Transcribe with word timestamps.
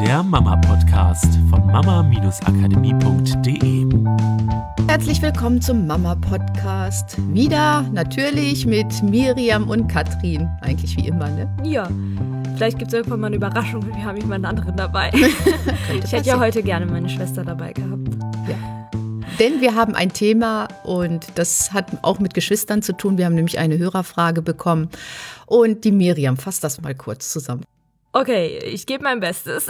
der 0.00 0.22
Mama-Podcast 0.22 1.38
von 1.48 1.66
mama-akademie.de. 1.68 3.86
Herzlich 4.88 5.22
willkommen 5.22 5.62
zum 5.62 5.86
Mama-Podcast. 5.86 7.16
Wieder 7.32 7.80
natürlich 7.92 8.66
mit 8.66 9.02
Miriam 9.02 9.70
und 9.70 9.88
Katrin. 9.88 10.50
Eigentlich 10.60 10.98
wie 10.98 11.08
immer, 11.08 11.30
ne? 11.30 11.50
Ja. 11.64 11.88
Vielleicht 12.56 12.78
gibt 12.78 12.88
es 12.88 12.94
irgendwann 12.94 13.20
mal 13.20 13.28
eine 13.28 13.36
Überraschung 13.36 13.84
und 13.84 13.96
wir 13.96 14.04
haben 14.04 14.18
jemand 14.18 14.44
anderen 14.44 14.76
dabei. 14.76 15.10
ich 15.14 16.12
hätte 16.12 16.28
ja 16.28 16.38
heute 16.38 16.62
gerne 16.62 16.84
meine 16.84 17.08
Schwester 17.08 17.42
dabei 17.42 17.72
gehabt. 17.72 18.18
Ja. 18.48 18.56
Denn 19.38 19.62
wir 19.62 19.74
haben 19.74 19.94
ein 19.94 20.12
Thema 20.12 20.68
und 20.84 21.26
das 21.36 21.72
hat 21.72 21.86
auch 22.02 22.18
mit 22.18 22.34
Geschwistern 22.34 22.82
zu 22.82 22.92
tun. 22.92 23.16
Wir 23.16 23.24
haben 23.24 23.34
nämlich 23.34 23.58
eine 23.58 23.78
Hörerfrage 23.78 24.42
bekommen. 24.42 24.90
Und 25.46 25.84
die 25.84 25.92
Miriam 25.92 26.36
fasst 26.36 26.62
das 26.64 26.82
mal 26.82 26.94
kurz 26.94 27.32
zusammen. 27.32 27.64
Okay, 28.16 28.58
ich 28.64 28.86
gebe 28.86 29.04
mein 29.04 29.20
Bestes. 29.20 29.68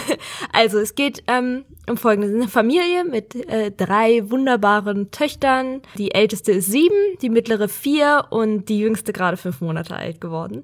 also 0.52 0.78
es 0.78 0.94
geht 0.94 1.24
ähm, 1.26 1.64
um 1.88 1.96
folgendes. 1.96 2.32
Eine 2.32 2.46
Familie 2.46 3.02
mit 3.02 3.34
äh, 3.34 3.72
drei 3.72 4.30
wunderbaren 4.30 5.10
Töchtern. 5.10 5.82
Die 5.96 6.14
älteste 6.14 6.52
ist 6.52 6.70
sieben, 6.70 6.94
die 7.22 7.28
mittlere 7.28 7.66
vier 7.66 8.26
und 8.30 8.68
die 8.68 8.78
jüngste 8.78 9.12
gerade 9.12 9.36
fünf 9.36 9.60
Monate 9.60 9.96
alt 9.96 10.20
geworden. 10.20 10.62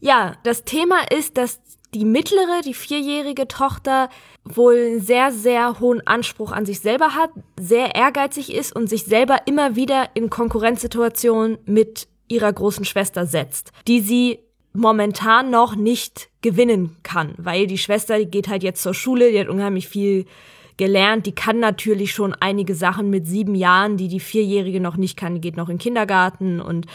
Ja, 0.00 0.34
das 0.42 0.64
Thema 0.64 0.98
ist, 1.10 1.38
dass 1.38 1.60
die 1.94 2.04
mittlere, 2.04 2.60
die 2.62 2.74
vierjährige 2.74 3.48
Tochter 3.48 4.10
wohl 4.44 4.76
einen 4.76 5.00
sehr, 5.00 5.32
sehr 5.32 5.80
hohen 5.80 6.06
Anspruch 6.06 6.52
an 6.52 6.66
sich 6.66 6.80
selber 6.80 7.14
hat, 7.14 7.30
sehr 7.58 7.94
ehrgeizig 7.94 8.52
ist 8.52 8.76
und 8.76 8.90
sich 8.90 9.04
selber 9.04 9.38
immer 9.46 9.76
wieder 9.76 10.10
in 10.12 10.28
Konkurrenzsituationen 10.28 11.56
mit 11.64 12.06
ihrer 12.28 12.52
großen 12.52 12.84
Schwester 12.84 13.24
setzt, 13.24 13.72
die 13.88 14.00
sie 14.00 14.40
momentan 14.76 15.50
noch 15.50 15.76
nicht 15.76 16.28
gewinnen 16.42 16.96
kann, 17.02 17.34
weil 17.38 17.66
die 17.66 17.78
Schwester, 17.78 18.18
die 18.18 18.26
geht 18.26 18.48
halt 18.48 18.62
jetzt 18.62 18.82
zur 18.82 18.94
Schule, 18.94 19.30
die 19.30 19.40
hat 19.40 19.48
unheimlich 19.48 19.88
viel 19.88 20.26
gelernt, 20.76 21.26
die 21.26 21.34
kann 21.34 21.58
natürlich 21.58 22.12
schon 22.12 22.34
einige 22.34 22.74
Sachen 22.74 23.08
mit 23.08 23.26
sieben 23.26 23.54
Jahren, 23.54 23.96
die 23.96 24.08
die 24.08 24.20
Vierjährige 24.20 24.80
noch 24.80 24.96
nicht 24.96 25.16
kann, 25.16 25.34
die 25.34 25.40
geht 25.40 25.56
noch 25.56 25.68
in 25.68 25.76
den 25.76 25.82
Kindergarten 25.82 26.60
und 26.60 26.86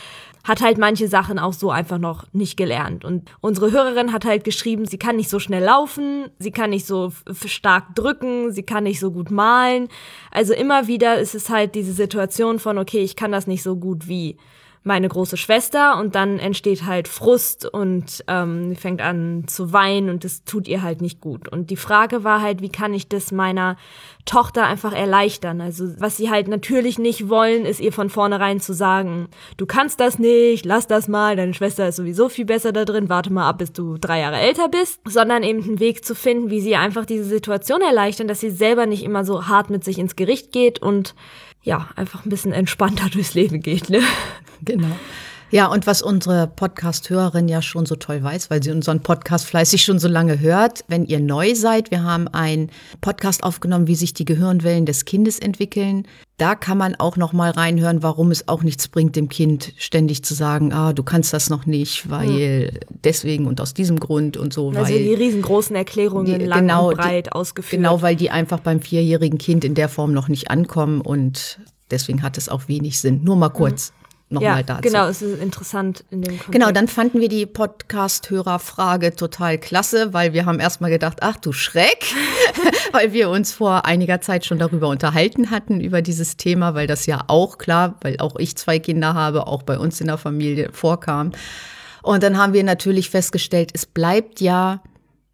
hat 0.44 0.61
halt 0.61 0.78
manche 0.78 1.08
Sachen 1.08 1.39
auch 1.39 1.53
so 1.53 1.72
einfach 1.72 1.97
noch 1.97 2.25
nicht 2.33 2.58
gelernt. 2.58 3.05
Und 3.05 3.30
unsere 3.42 3.72
Hörerin 3.72 4.11
hat 4.11 4.25
halt 4.25 4.44
geschrieben, 4.44 4.86
sie 4.86 4.98
kann 4.98 5.16
nicht 5.16 5.30
so 5.30 5.39
schnell 5.39 5.64
laufen, 5.64 6.30
sie 6.39 6.52
kann 6.52 6.72
nicht 6.72 6.86
so 6.86 7.11
stark 7.45 7.95
drücken, 7.95 8.52
sie 8.52 8.64
kann 8.64 8.83
nicht 8.83 9.00
so 9.00 9.11
gut 9.11 9.30
malen. 9.30 9.88
Also 10.31 10.53
immer 10.53 10.88
wieder 10.88 11.20
ist 11.20 11.36
es 11.36 11.50
halt 11.50 11.75
diese 11.75 11.94
Situation 11.94 12.59
von, 12.59 12.77
okay, 12.77 13.00
ich 13.00 13.16
kann 13.16 13.31
das 13.31 13.48
nicht 13.48 13.64
so 13.64 13.75
gut 13.75 14.08
wie 14.08 14.38
meine 14.83 15.07
große 15.07 15.37
Schwester 15.37 15.99
und 15.99 16.15
dann 16.15 16.39
entsteht 16.39 16.85
halt 16.87 17.07
Frust 17.07 17.71
und 17.71 18.23
ähm, 18.27 18.75
fängt 18.75 18.99
an 18.99 19.43
zu 19.45 19.73
weinen 19.73 20.09
und 20.09 20.23
das 20.23 20.43
tut 20.43 20.67
ihr 20.67 20.81
halt 20.81 21.01
nicht 21.01 21.21
gut. 21.21 21.47
Und 21.49 21.69
die 21.69 21.75
Frage 21.77 22.23
war 22.23 22.41
halt, 22.41 22.61
wie 22.61 22.69
kann 22.69 22.95
ich 22.95 23.07
das 23.07 23.31
meiner 23.31 23.77
Tochter 24.25 24.65
einfach 24.65 24.91
erleichtern? 24.93 25.61
Also 25.61 25.85
was 25.99 26.17
sie 26.17 26.31
halt 26.31 26.47
natürlich 26.47 26.97
nicht 26.97 27.29
wollen, 27.29 27.65
ist 27.65 27.79
ihr 27.79 27.93
von 27.93 28.09
vornherein 28.09 28.59
zu 28.59 28.73
sagen, 28.73 29.27
du 29.57 29.67
kannst 29.67 29.99
das 29.99 30.17
nicht, 30.17 30.65
lass 30.65 30.87
das 30.87 31.07
mal, 31.07 31.35
deine 31.35 31.53
Schwester 31.53 31.87
ist 31.87 31.97
sowieso 31.97 32.27
viel 32.27 32.45
besser 32.45 32.71
da 32.71 32.83
drin, 32.83 33.07
warte 33.07 33.31
mal 33.31 33.47
ab, 33.47 33.59
bis 33.59 33.71
du 33.71 33.99
drei 33.99 34.21
Jahre 34.21 34.37
älter 34.37 34.67
bist, 34.67 34.99
sondern 35.05 35.43
eben 35.43 35.63
einen 35.63 35.79
Weg 35.79 36.03
zu 36.03 36.15
finden, 36.15 36.49
wie 36.49 36.61
sie 36.61 36.75
einfach 36.75 37.05
diese 37.05 37.25
Situation 37.25 37.81
erleichtern, 37.81 38.27
dass 38.27 38.39
sie 38.39 38.49
selber 38.49 38.87
nicht 38.87 39.03
immer 39.03 39.25
so 39.25 39.47
hart 39.47 39.69
mit 39.69 39.83
sich 39.83 39.99
ins 39.99 40.15
Gericht 40.15 40.52
geht 40.52 40.81
und 40.81 41.13
ja, 41.64 41.90
einfach 41.95 42.26
ein 42.26 42.30
bisschen 42.30 42.54
entspannter 42.54 43.09
durchs 43.09 43.34
Leben 43.34 43.62
geht, 43.62 43.90
ne? 43.90 44.02
Genau. 44.64 44.95
Ja, 45.52 45.66
und 45.66 45.85
was 45.85 46.02
unsere 46.02 46.47
Podcast-Hörerin 46.47 47.49
ja 47.49 47.61
schon 47.61 47.85
so 47.85 47.97
toll 47.97 48.23
weiß, 48.23 48.49
weil 48.49 48.63
sie 48.63 48.71
unseren 48.71 49.02
Podcast 49.02 49.45
fleißig 49.45 49.83
schon 49.83 49.99
so 49.99 50.08
lange 50.08 50.39
hört, 50.39 50.85
wenn 50.88 51.03
ihr 51.03 51.19
neu 51.19 51.55
seid, 51.55 51.91
wir 51.91 52.03
haben 52.03 52.30
einen 52.30 52.69
Podcast 53.02 53.43
aufgenommen, 53.43 53.85
wie 53.85 53.95
sich 53.95 54.13
die 54.13 54.23
Gehirnwellen 54.23 54.85
des 54.85 55.03
Kindes 55.03 55.39
entwickeln. 55.39 56.08
Da 56.37 56.55
kann 56.55 56.77
man 56.77 56.95
auch 56.95 57.17
noch 57.17 57.33
mal 57.33 57.52
reinhören, 57.52 58.02
warum 58.02 58.31
es 58.31 58.48
auch 58.48 58.64
nichts 58.64 58.87
bringt, 58.87 59.17
dem 59.17 59.27
Kind 59.27 59.73
ständig 59.77 60.23
zu 60.23 60.33
sagen, 60.36 60.71
ah, 60.71 60.93
du 60.93 61.03
kannst 61.03 61.33
das 61.33 61.49
noch 61.49 61.65
nicht, 61.65 62.09
weil 62.09 62.71
hm. 62.71 62.80
deswegen 63.03 63.45
und 63.45 63.59
aus 63.59 63.73
diesem 63.73 63.99
Grund 63.99 64.37
und 64.37 64.53
so. 64.53 64.70
Also 64.70 64.83
weil 64.83 65.03
die 65.03 65.14
riesengroßen 65.14 65.76
Erklärungen 65.76 66.39
die, 66.39 66.45
lang 66.45 66.61
genau, 66.61 66.92
und 66.92 66.97
breit 66.97 67.26
die, 67.26 67.31
ausgeführt. 67.33 67.81
Genau, 67.81 68.02
weil 68.02 68.15
die 68.15 68.30
einfach 68.30 68.61
beim 68.61 68.80
vierjährigen 68.80 69.37
Kind 69.37 69.65
in 69.65 69.76
der 69.76 69.89
Form 69.89 70.14
noch 70.14 70.30
nicht 70.30 70.49
ankommen 70.49 71.02
und 71.02 71.59
deswegen 71.92 72.23
hat 72.23 72.37
es 72.37 72.47
auch 72.47 72.70
wenig 72.70 73.02
Sinn. 73.02 73.21
Nur 73.26 73.36
mal 73.36 73.49
kurz. 73.49 73.92
Mhm 73.92 74.01
nochmal 74.31 74.58
ja, 74.58 74.64
dazu. 74.64 74.81
Genau, 74.81 75.08
es 75.08 75.21
ist 75.21 75.42
interessant 75.42 76.03
in 76.09 76.21
dem 76.21 76.31
Kontext. 76.31 76.52
Genau, 76.52 76.71
dann 76.71 76.87
fanden 76.87 77.19
wir 77.19 77.30
die 77.30 77.45
Podcast-Hörerfrage 77.45 79.15
total 79.15 79.58
klasse, 79.58 80.14
weil 80.14 80.33
wir 80.33 80.45
haben 80.45 80.59
erstmal 80.59 80.89
gedacht, 80.89 81.19
ach 81.21 81.37
du 81.37 81.52
Schreck, 81.52 82.05
weil 82.91 83.14
wir 83.14 83.30
uns 83.30 83.52
vor 83.52 83.86
einiger 83.86 84.21
Zeit 84.21 84.45
schon 84.45 84.59
darüber 84.59 84.87
unterhalten 84.87 85.52
hatten, 85.52 85.81
über 85.81 86.02
dieses 86.02 86.37
Thema, 86.37 86.73
weil 86.73 86.87
das 86.87 87.05
ja 87.05 87.23
auch 87.27 87.58
klar, 87.58 87.95
weil 88.02 88.17
auch 88.20 88.36
ich 88.37 88.55
zwei 88.55 88.80
Kinder 88.80 89.14
habe, 89.14 89.47
auch 89.47 89.64
bei 89.64 89.77
uns 89.77 90.02
in 90.02 90.08
der 90.08 90.17
Familie 90.17 90.70
vorkam. 90.71 91.31
Und 92.02 92.23
dann 92.23 92.37
haben 92.37 92.53
wir 92.53 92.64
natürlich 92.64 93.09
festgestellt, 93.09 93.71
es 93.73 93.86
bleibt 93.86 94.41
ja 94.41 94.81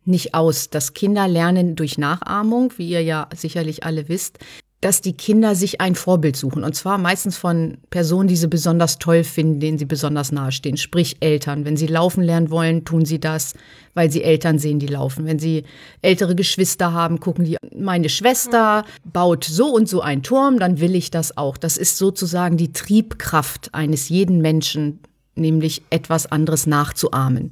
nicht 0.03 0.33
aus, 0.33 0.69
dass 0.69 0.93
Kinder 0.93 1.27
lernen 1.27 1.75
durch 1.75 1.97
Nachahmung, 1.97 2.73
wie 2.77 2.89
ihr 2.89 3.03
ja 3.03 3.27
sicherlich 3.35 3.83
alle 3.83 4.09
wisst 4.09 4.39
dass 4.81 5.01
die 5.01 5.13
Kinder 5.13 5.55
sich 5.55 5.81
ein 5.81 5.95
Vorbild 5.95 6.35
suchen. 6.35 6.63
Und 6.63 6.75
zwar 6.75 6.99
meistens 6.99 7.35
von 7.35 7.79
Personen, 7.89 8.27
die 8.27 8.35
sie 8.35 8.47
besonders 8.47 8.99
toll 8.99 9.23
finden, 9.23 9.59
denen 9.59 9.79
sie 9.79 9.85
besonders 9.85 10.31
nahestehen. 10.31 10.77
Sprich 10.77 11.17
Eltern. 11.19 11.65
Wenn 11.65 11.77
sie 11.77 11.87
laufen 11.87 12.21
lernen 12.21 12.51
wollen, 12.51 12.85
tun 12.85 13.03
sie 13.03 13.19
das, 13.19 13.53
weil 13.95 14.11
sie 14.11 14.23
Eltern 14.23 14.59
sehen, 14.59 14.77
die 14.77 14.87
laufen. 14.87 15.25
Wenn 15.25 15.39
sie 15.39 15.63
ältere 16.03 16.35
Geschwister 16.35 16.93
haben, 16.93 17.19
gucken 17.19 17.45
die, 17.45 17.57
meine 17.75 18.09
Schwester 18.09 18.85
baut 19.03 19.45
so 19.45 19.67
und 19.73 19.89
so 19.89 20.01
einen 20.01 20.21
Turm, 20.21 20.59
dann 20.59 20.79
will 20.79 20.93
ich 20.93 21.09
das 21.09 21.37
auch. 21.37 21.57
Das 21.57 21.77
ist 21.77 21.97
sozusagen 21.97 22.57
die 22.57 22.71
Triebkraft 22.71 23.73
eines 23.73 24.09
jeden 24.09 24.41
Menschen, 24.41 24.99
nämlich 25.33 25.81
etwas 25.89 26.31
anderes 26.31 26.67
nachzuahmen. 26.67 27.51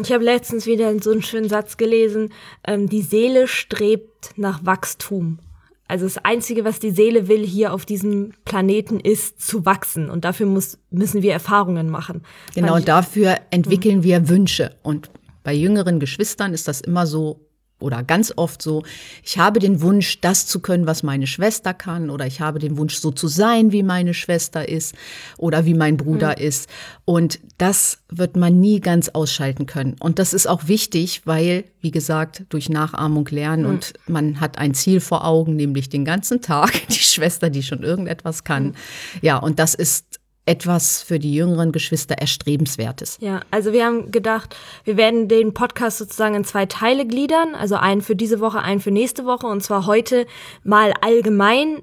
Ich 0.00 0.12
habe 0.12 0.22
letztens 0.22 0.66
wieder 0.66 0.96
so 1.00 1.10
einen 1.10 1.22
schönen 1.22 1.48
Satz 1.48 1.76
gelesen, 1.76 2.32
ähm, 2.66 2.88
die 2.88 3.02
Seele 3.02 3.48
strebt 3.48 4.32
nach 4.36 4.64
Wachstum. 4.64 5.38
Also 5.86 6.06
das 6.06 6.18
Einzige, 6.18 6.64
was 6.64 6.80
die 6.80 6.90
Seele 6.90 7.28
will 7.28 7.44
hier 7.44 7.74
auf 7.74 7.84
diesem 7.84 8.32
Planeten, 8.44 9.00
ist 9.00 9.40
zu 9.40 9.66
wachsen. 9.66 10.08
Und 10.08 10.24
dafür 10.24 10.46
muss, 10.46 10.78
müssen 10.90 11.22
wir 11.22 11.32
Erfahrungen 11.32 11.90
machen. 11.90 12.22
Genau, 12.54 12.76
und 12.76 12.88
dafür 12.88 13.36
entwickeln 13.50 14.02
wir 14.02 14.28
Wünsche. 14.28 14.76
Und 14.82 15.10
bei 15.42 15.52
jüngeren 15.52 16.00
Geschwistern 16.00 16.54
ist 16.54 16.68
das 16.68 16.80
immer 16.80 17.06
so 17.06 17.40
oder 17.78 18.02
ganz 18.02 18.32
oft 18.36 18.62
so, 18.62 18.82
ich 19.22 19.38
habe 19.38 19.58
den 19.58 19.80
Wunsch, 19.82 20.20
das 20.20 20.46
zu 20.46 20.60
können, 20.60 20.86
was 20.86 21.02
meine 21.02 21.26
Schwester 21.26 21.74
kann, 21.74 22.08
oder 22.08 22.26
ich 22.26 22.40
habe 22.40 22.58
den 22.58 22.78
Wunsch, 22.78 22.96
so 22.96 23.10
zu 23.10 23.28
sein, 23.28 23.72
wie 23.72 23.82
meine 23.82 24.14
Schwester 24.14 24.68
ist 24.68 24.94
oder 25.36 25.66
wie 25.66 25.74
mein 25.74 25.96
Bruder 25.96 26.36
mhm. 26.38 26.44
ist. 26.46 26.68
Und 27.04 27.40
das 27.58 27.98
wird 28.08 28.36
man 28.36 28.60
nie 28.60 28.80
ganz 28.80 29.10
ausschalten 29.10 29.66
können. 29.66 29.96
Und 30.00 30.18
das 30.18 30.32
ist 30.32 30.46
auch 30.46 30.68
wichtig, 30.68 31.22
weil, 31.24 31.64
wie 31.80 31.90
gesagt, 31.90 32.44
durch 32.48 32.68
Nachahmung 32.68 33.26
lernen 33.28 33.64
mhm. 33.64 33.68
und 33.70 33.92
man 34.06 34.40
hat 34.40 34.58
ein 34.58 34.74
Ziel 34.74 35.00
vor 35.00 35.26
Augen, 35.26 35.56
nämlich 35.56 35.88
den 35.88 36.04
ganzen 36.04 36.40
Tag 36.40 36.72
die 36.88 36.94
Schwester, 36.94 37.50
die 37.50 37.62
schon 37.62 37.82
irgendetwas 37.82 38.44
kann. 38.44 38.66
Mhm. 38.66 38.74
Ja, 39.20 39.36
und 39.36 39.58
das 39.58 39.74
ist 39.74 40.20
etwas 40.46 41.02
für 41.02 41.18
die 41.18 41.34
jüngeren 41.34 41.72
Geschwister 41.72 42.18
Erstrebenswertes. 42.18 43.18
Ja, 43.20 43.40
also 43.50 43.72
wir 43.72 43.84
haben 43.84 44.10
gedacht, 44.10 44.54
wir 44.84 44.96
werden 44.96 45.28
den 45.28 45.54
Podcast 45.54 45.98
sozusagen 45.98 46.34
in 46.34 46.44
zwei 46.44 46.66
Teile 46.66 47.06
gliedern, 47.06 47.54
also 47.54 47.76
einen 47.76 48.02
für 48.02 48.14
diese 48.16 48.40
Woche, 48.40 48.60
einen 48.60 48.80
für 48.80 48.90
nächste 48.90 49.24
Woche. 49.24 49.46
Und 49.46 49.62
zwar 49.62 49.86
heute 49.86 50.26
mal 50.62 50.92
allgemein 51.00 51.82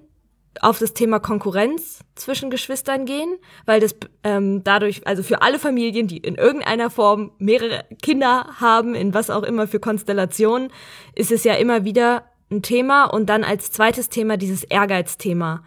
auf 0.59 0.79
das 0.79 0.93
Thema 0.93 1.19
Konkurrenz 1.19 2.01
zwischen 2.15 2.49
Geschwistern 2.49 3.05
gehen, 3.05 3.37
weil 3.65 3.79
das 3.79 3.95
ähm, 4.23 4.63
dadurch, 4.63 5.07
also 5.07 5.23
für 5.23 5.41
alle 5.41 5.59
Familien, 5.59 6.07
die 6.07 6.17
in 6.17 6.35
irgendeiner 6.35 6.89
Form 6.89 7.31
mehrere 7.39 7.85
Kinder 8.01 8.47
haben, 8.59 8.93
in 8.93 9.13
was 9.13 9.29
auch 9.29 9.43
immer 9.43 9.67
für 9.67 9.79
Konstellationen, 9.79 10.69
ist 11.15 11.31
es 11.31 11.43
ja 11.45 11.53
immer 11.55 11.85
wieder 11.85 12.25
ein 12.51 12.61
Thema. 12.61 13.05
Und 13.05 13.27
dann 13.27 13.43
als 13.43 13.71
zweites 13.71 14.09
Thema 14.09 14.37
dieses 14.37 14.63
Ehrgeizthema 14.63 15.63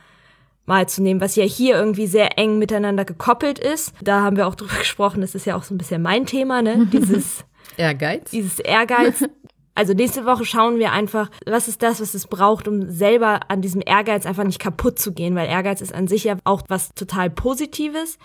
mal 0.67 0.89
zu 0.89 1.03
nehmen, 1.03 1.21
was 1.21 1.37
ja 1.37 1.45
hier 1.45 1.77
irgendwie 1.77 2.07
sehr 2.07 2.39
eng 2.39 2.59
miteinander 2.59 3.05
gekoppelt 3.05 3.59
ist. 3.59 3.93
Da 4.03 4.23
haben 4.23 4.37
wir 4.37 4.47
auch 4.47 4.55
drüber 4.55 4.75
gesprochen, 4.79 5.21
das 5.21 5.35
ist 5.35 5.47
ja 5.47 5.57
auch 5.57 5.65
so 5.65 5.75
ein 5.75 5.79
bisschen 5.79 6.03
mein 6.03 6.27
Thema, 6.27 6.63
ne? 6.63 6.87
Dieses 6.93 7.45
Ehrgeiz. 7.77 8.31
Dieses 8.31 8.59
Ehrgeiz. 8.61 9.25
Also 9.77 9.93
nächste 9.93 10.25
Woche 10.25 10.45
schauen 10.45 10.79
wir 10.79 10.93
einfach, 10.93 11.33
was 11.47 11.67
ist 11.67 11.83
das, 11.83 12.01
was 12.01 12.15
es 12.15 12.29
braucht, 12.29 12.69
um 12.69 12.89
selber 12.89 13.41
an 13.51 13.61
diesem 13.61 13.83
Ehrgeiz 13.85 14.25
einfach 14.25 14.45
nicht 14.45 14.61
kaputt 14.61 15.01
zu 15.01 15.13
gehen, 15.13 15.35
weil 15.35 15.49
Ehrgeiz 15.49 15.81
ist 15.81 15.93
an 15.93 16.07
sich 16.07 16.23
ja 16.23 16.37
auch 16.45 16.63
was 16.69 16.95
total 16.95 17.29
Positives. 17.29 18.19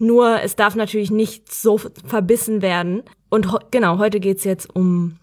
Nur 0.00 0.42
es 0.42 0.56
darf 0.56 0.74
natürlich 0.74 1.12
nicht 1.12 1.52
so 1.54 1.78
verbissen 1.78 2.62
werden. 2.62 3.04
Und 3.28 3.46
genau, 3.70 3.98
heute 3.98 4.18
geht's 4.18 4.42
jetzt 4.42 4.74
um 4.74 5.18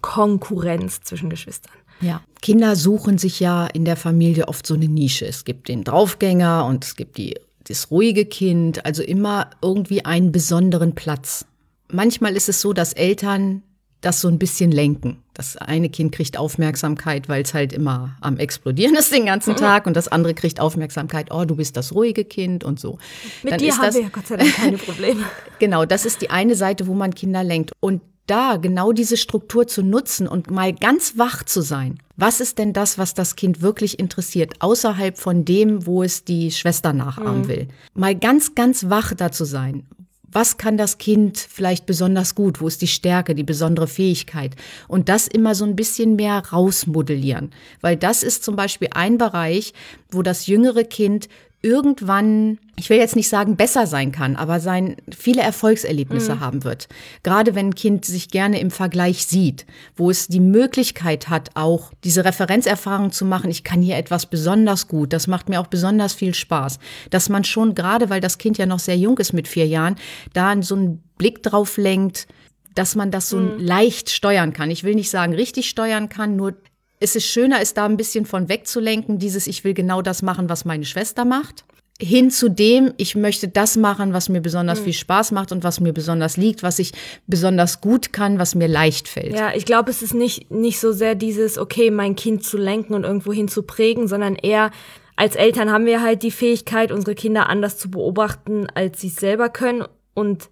Konkurrenz 0.00 1.02
zwischen 1.02 1.28
Geschwistern. 1.28 1.74
Ja, 2.00 2.22
Kinder 2.40 2.76
suchen 2.76 3.18
sich 3.18 3.40
ja 3.40 3.66
in 3.66 3.84
der 3.84 3.96
Familie 3.96 4.48
oft 4.48 4.66
so 4.66 4.74
eine 4.74 4.88
Nische. 4.88 5.26
Es 5.26 5.44
gibt 5.44 5.68
den 5.68 5.84
Draufgänger 5.84 6.64
und 6.64 6.84
es 6.84 6.96
gibt 6.96 7.18
die, 7.18 7.36
das 7.64 7.90
ruhige 7.90 8.24
Kind, 8.24 8.84
also 8.86 9.02
immer 9.02 9.50
irgendwie 9.62 10.04
einen 10.04 10.32
besonderen 10.32 10.94
Platz. 10.94 11.44
Manchmal 11.88 12.36
ist 12.36 12.48
es 12.48 12.60
so, 12.60 12.72
dass 12.72 12.92
Eltern 12.92 13.62
das 14.00 14.20
so 14.20 14.28
ein 14.28 14.38
bisschen 14.38 14.70
lenken. 14.70 15.22
Das 15.34 15.56
eine 15.56 15.88
Kind 15.88 16.12
kriegt 16.12 16.38
Aufmerksamkeit, 16.38 17.28
weil 17.28 17.42
es 17.42 17.54
halt 17.54 17.72
immer 17.72 18.16
am 18.20 18.36
Explodieren 18.38 18.94
ist 18.96 19.12
den 19.12 19.26
ganzen 19.26 19.56
Tag 19.56 19.86
und 19.86 19.94
das 19.94 20.08
andere 20.08 20.34
kriegt 20.34 20.60
Aufmerksamkeit, 20.60 21.30
oh, 21.30 21.44
du 21.44 21.56
bist 21.56 21.76
das 21.76 21.94
ruhige 21.94 22.24
Kind 22.24 22.64
und 22.64 22.80
so. 22.80 22.98
Mit 23.42 23.52
Dann 23.52 23.58
dir 23.58 23.68
ist 23.68 23.78
haben 23.78 23.86
das, 23.86 23.94
wir 23.94 24.02
ja 24.02 24.08
Gott 24.08 24.26
sei 24.26 24.36
Dank 24.36 24.54
keine 24.54 24.78
Probleme. 24.78 25.24
Genau, 25.58 25.84
das 25.84 26.06
ist 26.06 26.22
die 26.22 26.30
eine 26.30 26.54
Seite, 26.54 26.86
wo 26.86 26.94
man 26.94 27.14
Kinder 27.14 27.44
lenkt. 27.44 27.72
Und 27.80 28.00
da 28.26 28.56
genau 28.56 28.92
diese 28.92 29.16
Struktur 29.16 29.66
zu 29.66 29.82
nutzen 29.82 30.28
und 30.28 30.50
mal 30.50 30.72
ganz 30.72 31.18
wach 31.18 31.42
zu 31.42 31.60
sein. 31.60 31.98
Was 32.16 32.40
ist 32.40 32.58
denn 32.58 32.72
das, 32.72 32.96
was 32.96 33.12
das 33.12 33.34
Kind 33.34 33.60
wirklich 33.60 33.98
interessiert, 33.98 34.54
außerhalb 34.60 35.18
von 35.18 35.44
dem, 35.44 35.84
wo 35.84 36.02
es 36.02 36.24
die 36.24 36.50
Schwester 36.50 36.92
nachahmen 36.92 37.48
will? 37.48 37.68
Mal 37.94 38.14
ganz, 38.14 38.54
ganz 38.54 38.88
wach 38.88 39.14
da 39.14 39.32
zu 39.32 39.44
sein. 39.44 39.86
Was 40.32 40.58
kann 40.58 40.76
das 40.76 40.98
Kind 40.98 41.38
vielleicht 41.38 41.86
besonders 41.86 42.34
gut? 42.34 42.60
Wo 42.60 42.68
ist 42.68 42.82
die 42.82 42.86
Stärke, 42.86 43.34
die 43.34 43.42
besondere 43.42 43.88
Fähigkeit? 43.88 44.54
Und 44.86 45.08
das 45.08 45.26
immer 45.26 45.54
so 45.54 45.64
ein 45.64 45.74
bisschen 45.74 46.16
mehr 46.16 46.42
rausmodellieren. 46.52 47.50
Weil 47.80 47.96
das 47.96 48.22
ist 48.22 48.44
zum 48.44 48.54
Beispiel 48.54 48.88
ein 48.92 49.18
Bereich, 49.18 49.72
wo 50.10 50.22
das 50.22 50.46
jüngere 50.46 50.84
Kind 50.84 51.28
irgendwann, 51.62 52.58
ich 52.76 52.88
will 52.88 52.96
jetzt 52.96 53.16
nicht 53.16 53.28
sagen 53.28 53.56
besser 53.56 53.86
sein 53.86 54.12
kann, 54.12 54.36
aber 54.36 54.60
sein 54.60 54.96
viele 55.14 55.42
Erfolgserlebnisse 55.42 56.40
haben 56.40 56.64
wird. 56.64 56.88
Gerade 57.22 57.54
wenn 57.54 57.66
ein 57.66 57.74
Kind 57.74 58.06
sich 58.06 58.30
gerne 58.30 58.60
im 58.60 58.70
Vergleich 58.70 59.26
sieht, 59.26 59.66
wo 59.94 60.10
es 60.10 60.28
die 60.28 60.40
Möglichkeit 60.40 61.28
hat, 61.28 61.50
auch 61.54 61.92
diese 62.02 62.24
Referenzerfahrung 62.24 63.12
zu 63.12 63.26
machen, 63.26 63.50
ich 63.50 63.62
kann 63.62 63.82
hier 63.82 63.96
etwas 63.96 64.26
besonders 64.26 64.88
gut, 64.88 65.12
das 65.12 65.26
macht 65.26 65.50
mir 65.50 65.60
auch 65.60 65.66
besonders 65.66 66.14
viel 66.14 66.34
Spaß, 66.34 66.78
dass 67.10 67.28
man 67.28 67.44
schon 67.44 67.74
gerade, 67.74 68.08
weil 68.08 68.22
das 68.22 68.38
Kind 68.38 68.56
ja 68.56 68.64
noch 68.64 68.78
sehr 68.78 68.96
jung 68.96 69.18
ist 69.18 69.34
mit 69.34 69.46
vier 69.46 69.66
Jahren, 69.66 69.96
da 70.32 70.54
so 70.62 70.76
einen 70.76 71.02
Blick 71.18 71.42
drauf 71.42 71.76
lenkt, 71.76 72.26
dass 72.74 72.94
man 72.94 73.10
das 73.10 73.28
so 73.28 73.38
leicht 73.38 74.10
steuern 74.10 74.52
kann. 74.52 74.70
Ich 74.70 74.84
will 74.84 74.94
nicht 74.94 75.10
sagen 75.10 75.34
richtig 75.34 75.68
steuern 75.68 76.08
kann, 76.08 76.36
nur 76.36 76.54
es 77.00 77.16
ist 77.16 77.26
schöner, 77.26 77.60
es 77.60 77.74
da 77.74 77.86
ein 77.86 77.96
bisschen 77.96 78.26
von 78.26 78.48
wegzulenken, 78.48 79.18
dieses 79.18 79.46
ich 79.46 79.64
will 79.64 79.74
genau 79.74 80.02
das 80.02 80.22
machen, 80.22 80.48
was 80.48 80.64
meine 80.64 80.84
Schwester 80.84 81.24
macht, 81.24 81.64
hin 82.00 82.30
zu 82.30 82.48
dem, 82.48 82.94
ich 82.96 83.14
möchte 83.14 83.48
das 83.48 83.76
machen, 83.76 84.12
was 84.12 84.28
mir 84.28 84.40
besonders 84.40 84.80
viel 84.80 84.92
Spaß 84.92 85.32
macht 85.32 85.52
und 85.52 85.64
was 85.64 85.80
mir 85.80 85.92
besonders 85.92 86.36
liegt, 86.36 86.62
was 86.62 86.78
ich 86.78 86.92
besonders 87.26 87.80
gut 87.80 88.12
kann, 88.12 88.38
was 88.38 88.54
mir 88.54 88.68
leicht 88.68 89.06
fällt. 89.06 89.34
Ja, 89.34 89.52
ich 89.54 89.66
glaube, 89.66 89.90
es 89.90 90.00
ist 90.00 90.14
nicht, 90.14 90.50
nicht 90.50 90.80
so 90.80 90.92
sehr 90.92 91.14
dieses, 91.14 91.58
okay, 91.58 91.90
mein 91.90 92.16
Kind 92.16 92.44
zu 92.44 92.56
lenken 92.56 92.94
und 92.94 93.04
irgendwo 93.04 93.32
hin 93.32 93.48
zu 93.48 93.64
prägen, 93.64 94.08
sondern 94.08 94.36
eher, 94.36 94.70
als 95.16 95.36
Eltern 95.36 95.70
haben 95.70 95.84
wir 95.84 96.00
halt 96.00 96.22
die 96.22 96.30
Fähigkeit, 96.30 96.90
unsere 96.90 97.14
Kinder 97.14 97.48
anders 97.50 97.76
zu 97.76 97.90
beobachten, 97.90 98.66
als 98.74 99.00
sie 99.00 99.08
es 99.08 99.16
selber 99.16 99.50
können 99.50 99.84
und 100.14 100.48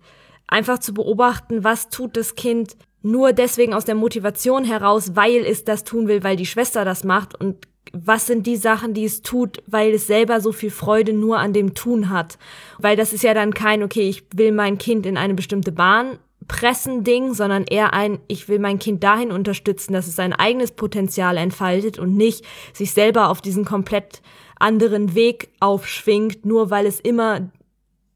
einfach 0.47 0.79
zu 0.79 0.93
beobachten, 0.93 1.65
was 1.65 1.89
tut 1.89 2.17
das 2.17 2.35
Kind 2.35 2.77
nur 3.03 3.33
deswegen 3.33 3.75
aus 3.75 3.85
der 3.85 3.95
Motivation 3.95 4.65
heraus, 4.65 5.15
weil 5.15 5.45
es 5.45 5.65
das 5.65 5.85
tun 5.85 6.09
will, 6.09 6.25
weil 6.25 6.37
die 6.37 6.47
Schwester 6.47 6.85
das 6.85 7.05
macht 7.05 7.39
und 7.41 7.69
was 7.93 8.27
sind 8.27 8.47
die 8.47 8.57
Sachen, 8.57 8.93
die 8.93 9.05
es 9.05 9.23
tut, 9.23 9.63
weil 9.67 9.95
es 9.95 10.07
selber 10.07 10.41
so 10.41 10.53
viel 10.53 10.71
Freude 10.71 11.15
nur 11.15 11.39
an 11.39 11.55
dem 11.55 11.73
Tun 11.73 12.11
hat. 12.11 12.39
Weil 12.79 12.97
das 12.97 13.15
ist 13.15 13.25
ja 13.25 13.33
dann 13.33 13.55
kein, 13.55 13.83
okay, 13.83 14.09
ich 14.09 14.25
will 14.35 14.53
mein 14.53 14.77
Kind 14.77 15.07
in 15.07 15.17
eine 15.17 15.35
bestimmte 15.35 15.73
Bahn 15.73 16.19
pressen 16.49 17.05
Ding, 17.05 17.35
sondern 17.35 17.65
eher 17.65 17.93
ein, 17.93 18.19
ich 18.27 18.49
will 18.49 18.59
mein 18.59 18.79
Kind 18.79 19.05
dahin 19.05 19.31
unterstützen, 19.31 19.93
dass 19.93 20.09
es 20.09 20.17
sein 20.17 20.33
eigenes 20.33 20.73
Potenzial 20.73 21.37
entfaltet 21.37 21.99
und 21.99 22.17
nicht 22.17 22.45
sich 22.73 22.93
selber 22.93 23.29
auf 23.29 23.43
diesen 23.43 23.65
komplett 23.67 24.23
anderen 24.59 25.15
Weg 25.15 25.51
aufschwingt, 25.61 26.45
nur 26.45 26.71
weil 26.71 26.87
es 26.87 26.99
immer 27.01 27.51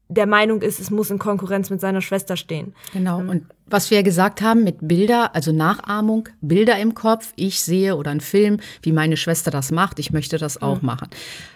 der 0.09 0.25
Meinung 0.27 0.61
ist, 0.61 0.79
es 0.79 0.91
muss 0.91 1.09
in 1.09 1.19
Konkurrenz 1.19 1.69
mit 1.69 1.79
seiner 1.79 2.01
Schwester 2.01 2.35
stehen. 2.35 2.75
Genau. 2.91 3.19
Und 3.19 3.45
was 3.65 3.89
wir 3.89 3.97
ja 3.97 4.03
gesagt 4.03 4.41
haben 4.41 4.63
mit 4.63 4.77
Bilder, 4.81 5.35
also 5.35 5.51
Nachahmung, 5.51 6.29
Bilder 6.41 6.77
im 6.79 6.93
Kopf, 6.93 7.33
ich 7.35 7.61
sehe 7.61 7.95
oder 7.95 8.11
ein 8.11 8.21
Film, 8.21 8.59
wie 8.81 8.91
meine 8.91 9.17
Schwester 9.17 9.51
das 9.51 9.71
macht, 9.71 9.99
ich 9.99 10.11
möchte 10.11 10.37
das 10.37 10.61
auch 10.61 10.81
machen. 10.81 11.09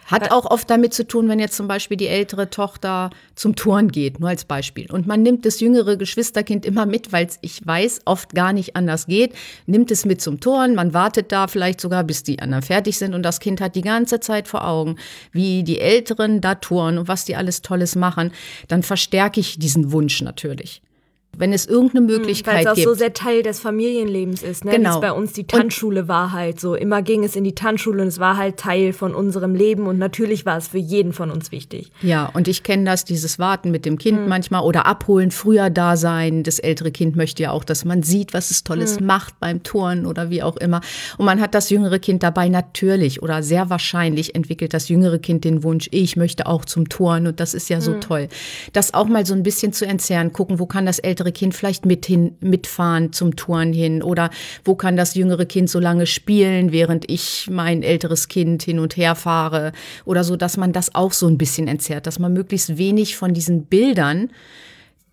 Hat 0.07 0.31
auch 0.31 0.45
oft 0.45 0.69
damit 0.69 0.93
zu 0.93 1.05
tun, 1.05 1.27
wenn 1.27 1.37
jetzt 1.37 1.57
zum 1.57 1.67
Beispiel 1.67 1.97
die 1.97 2.07
ältere 2.07 2.49
Tochter 2.49 3.09
zum 3.35 3.57
Turn 3.57 3.89
geht, 3.89 4.21
nur 4.21 4.29
als 4.29 4.45
Beispiel. 4.45 4.89
Und 4.89 5.05
man 5.05 5.21
nimmt 5.21 5.45
das 5.45 5.59
jüngere 5.59 5.97
Geschwisterkind 5.97 6.65
immer 6.65 6.85
mit, 6.85 7.11
weil 7.11 7.25
es, 7.25 7.37
ich 7.41 7.65
weiß, 7.65 8.01
oft 8.05 8.33
gar 8.33 8.53
nicht 8.53 8.77
anders 8.77 9.07
geht, 9.07 9.33
nimmt 9.65 9.91
es 9.91 10.05
mit 10.05 10.21
zum 10.21 10.39
Turn, 10.39 10.75
man 10.75 10.93
wartet 10.93 11.33
da 11.33 11.47
vielleicht 11.47 11.81
sogar, 11.81 12.05
bis 12.05 12.23
die 12.23 12.39
anderen 12.39 12.63
fertig 12.63 12.97
sind. 12.97 13.13
Und 13.13 13.23
das 13.23 13.41
Kind 13.41 13.59
hat 13.59 13.75
die 13.75 13.81
ganze 13.81 14.21
Zeit 14.21 14.47
vor 14.47 14.65
Augen, 14.65 14.95
wie 15.33 15.63
die 15.63 15.81
Älteren 15.81 16.39
da 16.39 16.55
turnen 16.55 16.99
und 16.99 17.09
was 17.09 17.25
die 17.25 17.35
alles 17.35 17.61
Tolles 17.61 17.95
machen, 17.97 18.31
dann 18.69 18.83
verstärke 18.83 19.41
ich 19.41 19.59
diesen 19.59 19.91
Wunsch 19.91 20.21
natürlich. 20.21 20.81
Wenn 21.37 21.53
es 21.53 21.65
irgendeine 21.65 22.07
Weil 22.07 22.17
Möglichkeit 22.17 22.65
es 22.65 22.67
auch 22.67 22.75
gibt. 22.75 22.87
so 22.87 22.93
sehr 22.93 23.13
Teil 23.13 23.43
des 23.43 23.59
Familienlebens 23.59 24.43
ist. 24.43 24.65
Ne? 24.65 24.71
Genau. 24.71 24.89
Wie 24.89 24.95
es 24.95 25.01
bei 25.01 25.11
uns 25.11 25.33
die 25.33 25.45
Tanzschule 25.45 26.07
war 26.07 26.31
halt 26.31 26.59
so. 26.59 26.75
Immer 26.75 27.01
ging 27.01 27.23
es 27.23 27.35
in 27.35 27.43
die 27.43 27.55
Tanzschule 27.55 28.01
und 28.01 28.07
es 28.07 28.19
war 28.19 28.37
halt 28.37 28.57
Teil 28.57 28.93
von 28.93 29.13
unserem 29.13 29.55
Leben 29.55 29.87
und 29.87 29.97
natürlich 29.97 30.45
war 30.45 30.57
es 30.57 30.69
für 30.69 30.77
jeden 30.77 31.13
von 31.13 31.31
uns 31.31 31.51
wichtig. 31.51 31.91
Ja, 32.01 32.29
und 32.33 32.47
ich 32.47 32.63
kenne 32.63 32.85
das, 32.85 33.05
dieses 33.05 33.39
Warten 33.39 33.71
mit 33.71 33.85
dem 33.85 33.97
Kind 33.97 34.27
manchmal 34.27 34.63
oder 34.63 34.85
abholen, 34.85 35.31
früher 35.31 35.69
da 35.69 35.97
sein. 35.97 36.43
Das 36.43 36.59
ältere 36.59 36.91
Kind 36.91 37.15
möchte 37.15 37.43
ja 37.43 37.51
auch, 37.51 37.63
dass 37.63 37.85
man 37.85 38.03
sieht, 38.03 38.33
was 38.33 38.51
es 38.51 38.63
Tolles 38.63 38.99
macht 38.99 39.39
beim 39.39 39.63
Turnen 39.63 40.05
oder 40.05 40.29
wie 40.29 40.43
auch 40.43 40.57
immer. 40.57 40.81
Und 41.17 41.25
man 41.25 41.41
hat 41.41 41.53
das 41.53 41.69
jüngere 41.69 41.99
Kind 41.99 42.23
dabei 42.23 42.49
natürlich 42.49 43.21
oder 43.21 43.43
sehr 43.43 43.69
wahrscheinlich 43.69 44.35
entwickelt 44.35 44.73
das 44.73 44.89
jüngere 44.89 45.19
Kind 45.19 45.43
den 45.43 45.63
Wunsch, 45.63 45.87
ich 45.91 46.15
möchte 46.15 46.45
auch 46.47 46.65
zum 46.65 46.89
Turnen 46.89 47.27
und 47.27 47.39
das 47.39 47.53
ist 47.53 47.69
ja 47.69 47.81
so 47.81 47.93
toll. 47.93 48.27
Das 48.73 48.93
auch 48.93 49.07
mal 49.07 49.25
so 49.25 49.33
ein 49.33 49.43
bisschen 49.43 49.73
zu 49.73 49.85
entzerren, 49.85 50.33
gucken, 50.33 50.59
wo 50.59 50.65
kann 50.65 50.85
das 50.85 50.99
ältere 50.99 51.26
Kind 51.31 51.55
vielleicht 51.55 51.85
mit 51.85 52.05
hin, 52.05 52.35
mitfahren 52.39 53.13
zum 53.13 53.35
Touren 53.35 53.73
hin? 53.73 54.01
Oder 54.03 54.29
wo 54.63 54.75
kann 54.75 54.97
das 54.97 55.15
jüngere 55.15 55.45
Kind 55.45 55.69
so 55.69 55.79
lange 55.79 56.05
spielen, 56.05 56.71
während 56.71 57.09
ich 57.09 57.49
mein 57.51 57.83
älteres 57.83 58.27
Kind 58.27 58.63
hin 58.63 58.79
und 58.79 58.97
her 58.97 59.15
fahre? 59.15 59.71
Oder 60.05 60.23
so, 60.23 60.35
dass 60.35 60.57
man 60.57 60.73
das 60.73 60.95
auch 60.95 61.13
so 61.13 61.27
ein 61.27 61.37
bisschen 61.37 61.67
entzerrt, 61.67 62.07
dass 62.07 62.19
man 62.19 62.33
möglichst 62.33 62.77
wenig 62.77 63.15
von 63.15 63.33
diesen 63.33 63.65
Bildern 63.65 64.31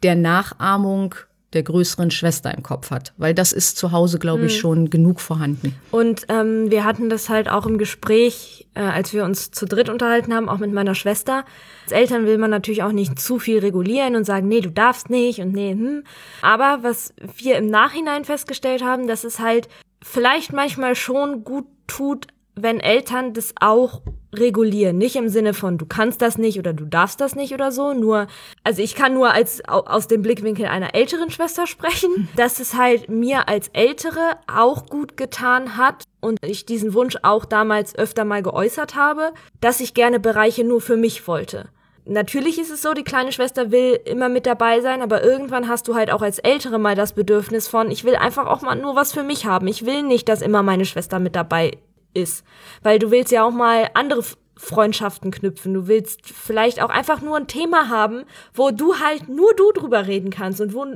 der 0.03 0.15
Nachahmung 0.15 1.15
der 1.55 1.63
größeren 1.63 2.11
Schwester 2.11 2.53
im 2.55 2.63
Kopf 2.63 2.91
hat, 2.91 3.13
weil 3.17 3.35
das 3.35 3.53
ist 3.53 3.77
zu 3.77 3.93
Hause, 3.93 4.19
glaube 4.19 4.47
ich, 4.47 4.59
schon 4.59 4.91
genug 4.91 5.21
vorhanden. 5.21 5.75
Und 5.91 6.27
ähm, 6.29 6.71
wir 6.71 6.85
hatten 6.85 7.09
das 7.09 7.29
halt 7.29 7.49
auch 7.49 7.67
im 7.67 7.79
Gespräch, 7.79 8.67
äh, 8.75 8.81
als 8.81 9.13
wir 9.13 9.25
uns 9.25 9.51
zu 9.51 9.67
dritt 9.67 9.89
unterhalten 9.89 10.35
haben, 10.35 10.49
auch 10.49 10.59
mit 10.59 10.73
meiner 10.73 10.95
Schwester. 10.95 11.45
Als 11.85 11.93
Eltern 11.93 12.27
will 12.27 12.39
man 12.39 12.51
natürlich 12.51 12.83
auch 12.83 12.93
nicht 12.93 13.19
zu 13.19 13.39
viel 13.39 13.61
regulieren 13.61 14.17
und 14.17 14.25
sagen, 14.25 14.49
nee, 14.49 14.61
du 14.61 14.71
darfst 14.71 15.11
nicht 15.11 15.41
und 15.41 15.53
nee, 15.53 15.73
hm. 15.73 16.05
Aber 16.43 16.79
was 16.83 17.15
wir 17.37 17.57
im 17.57 17.67
Nachhinein 17.67 18.25
festgestellt 18.25 18.83
haben, 18.83 19.07
dass 19.07 19.25
es 19.25 19.39
halt 19.39 19.69
vielleicht 20.03 20.53
manchmal 20.53 20.95
schon 20.95 21.45
gut 21.45 21.67
tut, 21.87 22.27
wenn 22.57 22.81
Eltern 22.81 23.33
das 23.35 23.55
auch 23.61 24.03
regulieren. 24.33 24.99
Nicht 24.99 25.17
im 25.17 25.29
Sinne 25.29 25.55
von, 25.55 25.79
du 25.79 25.87
kannst 25.87 26.21
das 26.23 26.39
nicht 26.39 26.59
oder 26.59 26.73
du 26.73 26.85
darfst 26.85 27.21
das 27.21 27.35
nicht 27.37 27.55
oder 27.55 27.71
so. 27.73 27.93
Nur, 27.95 28.27
also 28.65 28.83
ich 28.83 28.95
kann 28.95 29.15
nur 29.15 29.33
als 29.33 29.67
au- 29.69 29.85
aus 29.85 30.09
dem 30.09 30.23
Blickwinkel 30.23 30.67
einer 30.67 30.95
älteren 30.95 31.31
Schwester 31.31 31.67
sprechen, 31.67 32.29
dass 32.37 32.61
es 32.61 32.75
halt 32.75 33.09
mir 33.09 33.49
als 33.49 33.69
Ältere 33.69 34.37
auch 34.53 34.87
gut 34.87 35.17
getan 35.17 35.77
hat 35.77 36.05
und 36.21 36.39
ich 36.45 36.67
diesen 36.67 36.95
Wunsch 36.95 37.17
auch 37.23 37.45
damals 37.45 37.95
öfter 37.97 38.25
mal 38.25 38.43
geäußert 38.43 38.95
habe, 38.97 39.33
dass 39.61 39.81
ich 39.81 39.95
gerne 39.95 40.19
Bereiche 40.21 40.65
nur 40.65 40.81
für 40.81 40.97
mich 40.97 41.27
wollte. 41.29 41.69
Natürlich 42.07 42.59
ist 42.59 42.71
es 42.71 42.83
so, 42.83 42.93
die 42.93 43.03
kleine 43.03 43.33
Schwester 43.33 43.71
will 43.71 43.99
immer 44.05 44.29
mit 44.29 44.45
dabei 44.45 44.81
sein, 44.83 45.01
aber 45.01 45.25
irgendwann 45.25 45.69
hast 45.69 45.89
du 45.89 45.95
halt 45.95 46.13
auch 46.13 46.21
als 46.21 46.39
Ältere 46.39 46.79
mal 46.79 46.95
das 46.95 47.15
Bedürfnis 47.15 47.67
von, 47.67 47.91
ich 47.91 48.05
will 48.05 48.15
einfach 48.17 48.47
auch 48.47 48.61
mal 48.61 48.75
nur 48.75 48.95
was 48.95 49.13
für 49.13 49.23
mich 49.23 49.47
haben. 49.47 49.67
Ich 49.69 49.87
will 49.87 50.03
nicht, 50.03 50.29
dass 50.29 50.43
immer 50.43 50.63
meine 50.63 50.85
Schwester 50.85 51.19
mit 51.19 51.35
dabei 51.35 51.71
ist. 52.15 52.45
Weil 52.83 52.99
du 52.99 53.11
willst 53.11 53.33
ja 53.33 53.45
auch 53.45 53.51
mal 53.53 53.91
andere 53.95 54.23
Freundschaften 54.57 55.31
knüpfen. 55.31 55.75
Du 55.75 55.87
willst 55.87 56.27
vielleicht 56.27 56.81
auch 56.83 56.91
einfach 56.91 57.21
nur 57.21 57.37
ein 57.37 57.47
Thema 57.47 57.89
haben, 57.89 58.25
wo 58.55 58.71
du 58.71 58.99
halt 59.01 59.29
nur 59.29 59.55
du 59.55 59.73
drüber 59.73 60.07
reden 60.07 60.31
kannst 60.31 60.61
und 60.61 60.75
wo 60.75 60.87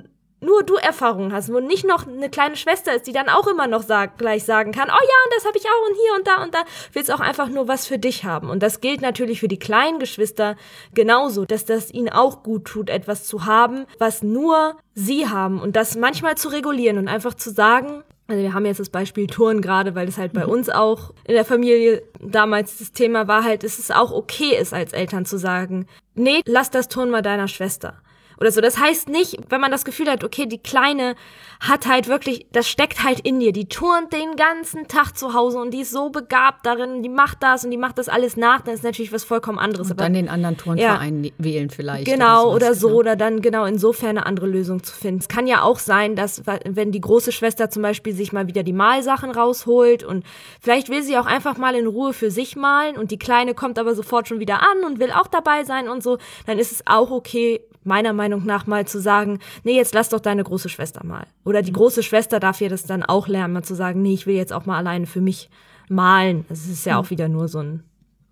nur 0.41 0.63
du 0.63 0.77
Erfahrungen 0.77 1.33
hast, 1.33 1.53
wo 1.53 1.59
nicht 1.59 1.85
noch 1.85 2.07
eine 2.07 2.31
kleine 2.31 2.57
Schwester 2.57 2.95
ist, 2.95 3.07
die 3.07 3.13
dann 3.13 3.29
auch 3.29 3.49
immer 3.49 3.67
noch 3.67 3.83
sag, 3.83 4.19
gleich 4.19 4.45
sagen 4.45 4.71
kann, 4.73 4.89
oh 4.89 4.93
ja, 4.93 4.97
und 4.99 5.35
das 5.35 5.45
habe 5.45 5.59
ich 5.59 5.65
auch 5.65 5.89
und 5.89 5.97
hier 5.97 6.15
und 6.17 6.27
da 6.27 6.43
und 6.45 6.55
da. 6.55 6.63
Willst 6.93 7.13
auch 7.13 7.21
einfach 7.21 7.49
nur 7.49 7.67
was 7.67 7.87
für 7.87 7.99
dich 7.99 8.25
haben. 8.25 8.49
Und 8.49 8.63
das 8.63 8.81
gilt 8.81 9.01
natürlich 9.01 9.41
für 9.41 9.49
die 9.49 9.59
kleinen 9.59 9.99
Geschwister 9.99 10.57
genauso, 10.95 11.45
dass 11.45 11.65
das 11.65 11.93
ihnen 11.93 12.09
auch 12.09 12.43
gut 12.43 12.67
tut, 12.67 12.89
etwas 12.89 13.25
zu 13.25 13.47
haben, 13.47 13.87
was 13.99 14.23
nur 14.23 14.77
sie 14.95 15.29
haben 15.29 15.61
und 15.61 15.75
das 15.75 15.97
manchmal 15.97 16.37
zu 16.37 16.49
regulieren 16.49 16.99
und 16.99 17.09
einfach 17.09 17.35
zu 17.35 17.51
sagen, 17.51 18.05
also 18.29 18.43
wir 18.43 18.53
haben 18.53 18.67
jetzt 18.67 18.79
das 18.79 18.91
Beispiel 18.91 19.27
Touren 19.27 19.63
gerade, 19.63 19.95
weil 19.95 20.05
das 20.05 20.19
halt 20.19 20.35
bei 20.35 20.47
uns 20.47 20.69
auch 20.69 21.15
in 21.25 21.35
der 21.35 21.47
Familie 21.47 22.03
damals 22.21 22.77
das 22.77 22.93
Thema 22.93 23.27
war 23.27 23.43
halt, 23.43 23.65
dass 23.65 23.79
es 23.79 23.91
auch 23.91 24.13
okay 24.13 24.55
ist, 24.61 24.75
als 24.75 24.93
Eltern 24.93 25.25
zu 25.25 25.39
sagen, 25.39 25.87
nee, 26.15 26.43
lass 26.45 26.71
das 26.71 26.89
Turnen 26.89 27.11
mal 27.11 27.23
deiner 27.23 27.49
Schwester. 27.49 27.95
Oder 28.41 28.51
so. 28.53 28.61
Das 28.61 28.79
heißt 28.79 29.09
nicht, 29.09 29.37
wenn 29.49 29.61
man 29.61 29.71
das 29.71 29.85
Gefühl 29.85 30.09
hat, 30.09 30.25
okay, 30.25 30.47
die 30.47 30.59
Kleine 30.59 31.15
hat 31.61 31.87
halt 31.87 32.09
wirklich, 32.09 32.47
das 32.53 32.69
steckt 32.69 33.03
halt 33.03 33.21
in 33.21 33.41
dir. 33.41 33.53
Die 33.53 33.69
turnt 33.69 34.13
den 34.13 34.37
ganzen 34.37 34.87
Tag 34.87 35.17
zu 35.17 35.35
Hause 35.35 35.59
und 35.59 35.73
die 35.73 35.81
ist 35.81 35.91
so 35.91 36.11
begabt 36.11 36.65
darin, 36.65 37.03
die 37.03 37.09
macht 37.09 37.43
das 37.43 37.65
und 37.65 37.71
die 37.71 37.77
macht 37.77 37.99
das 37.99 38.09
alles 38.09 38.37
nach, 38.37 38.61
dann 38.61 38.75
ist 38.75 38.85
natürlich 38.85 39.13
was 39.13 39.25
vollkommen 39.25 39.59
anderes. 39.59 39.91
Und 39.91 40.01
dann 40.01 40.15
den 40.15 40.29
anderen 40.29 40.57
Turnverein 40.57 41.25
ja, 41.25 41.31
wählen 41.39 41.71
vielleicht. 41.71 42.07
Genau, 42.07 42.55
oder, 42.55 42.75
so, 42.75 42.89
genau. 42.89 43.01
oder 43.01 43.17
dann 43.17 43.43
genau 43.43 43.65
insofern 43.65 44.11
eine 44.11 44.27
andere 44.27 44.47
Lösung 44.47 44.83
zu 44.83 44.95
finden. 44.95 45.21
Es 45.21 45.29
kann 45.29 45.47
ja 45.47 45.63
auch 45.63 45.79
sein, 45.79 46.15
dass, 46.15 46.43
wenn 46.65 46.93
die 46.93 47.01
große 47.01 47.33
Schwester 47.33 47.71
zum 47.71 47.83
Beispiel 47.83 48.15
sich 48.15 48.33
mal 48.33 48.47
wieder 48.47 48.63
die 48.63 48.73
Malsachen 48.73 49.31
rausholt 49.31 50.05
und 50.05 50.25
vielleicht 50.61 50.89
will 50.89 51.03
sie 51.03 51.19
auch 51.19 51.27
einfach 51.27 51.57
mal 51.59 51.75
in 51.75 51.87
Ruhe 51.87 52.13
für 52.13 52.31
sich 52.31 52.55
malen 52.55 52.97
und 52.97 53.11
die 53.11 53.19
Kleine 53.19 53.55
kommt 53.55 53.79
aber 53.79 53.95
sofort 53.95 54.29
schon 54.29 54.39
wieder 54.39 54.63
an 54.63 54.85
und 54.87 55.01
will 55.01 55.11
auch 55.11 55.27
dabei 55.27 55.65
sein 55.65 55.89
und 55.89 56.03
so, 56.03 56.19
dann 56.47 56.59
ist 56.59 56.71
es 56.71 56.87
auch 56.87 57.11
okay, 57.11 57.61
meiner 57.85 58.13
Meinung 58.13 58.45
nach 58.45 58.67
mal 58.67 58.87
zu 58.87 59.01
sagen, 59.01 59.39
nee, 59.65 59.77
jetzt 59.77 59.95
lass 59.95 60.09
doch 60.09 60.21
deine 60.21 60.45
große 60.45 60.69
Schwester 60.69 61.05
mal. 61.05 61.27
Oder 61.45 61.63
die 61.63 61.73
große 61.73 62.03
Schwester 62.03 62.41
darf 62.41 62.61
ihr 62.61 62.69
das 62.69 62.85
dann 62.85 63.03
auch 63.03 63.29
lernen, 63.29 63.55
mal 63.55 63.63
zu 63.63 63.75
sagen, 63.75 64.03
nee, 64.03 64.15
ich 64.15 64.27
will 64.27 64.37
jetzt 64.37 64.53
auch 64.53 64.67
mal 64.67 64.77
alleine 64.77 65.07
für 65.07 65.21
mich 65.21 65.51
malen. 65.89 66.45
Das 66.49 66.67
ist 66.67 66.85
ja 66.85 66.99
auch 66.99 67.11
wieder 67.11 67.29
nur 67.29 67.49
so 67.49 67.61
ein 67.61 67.83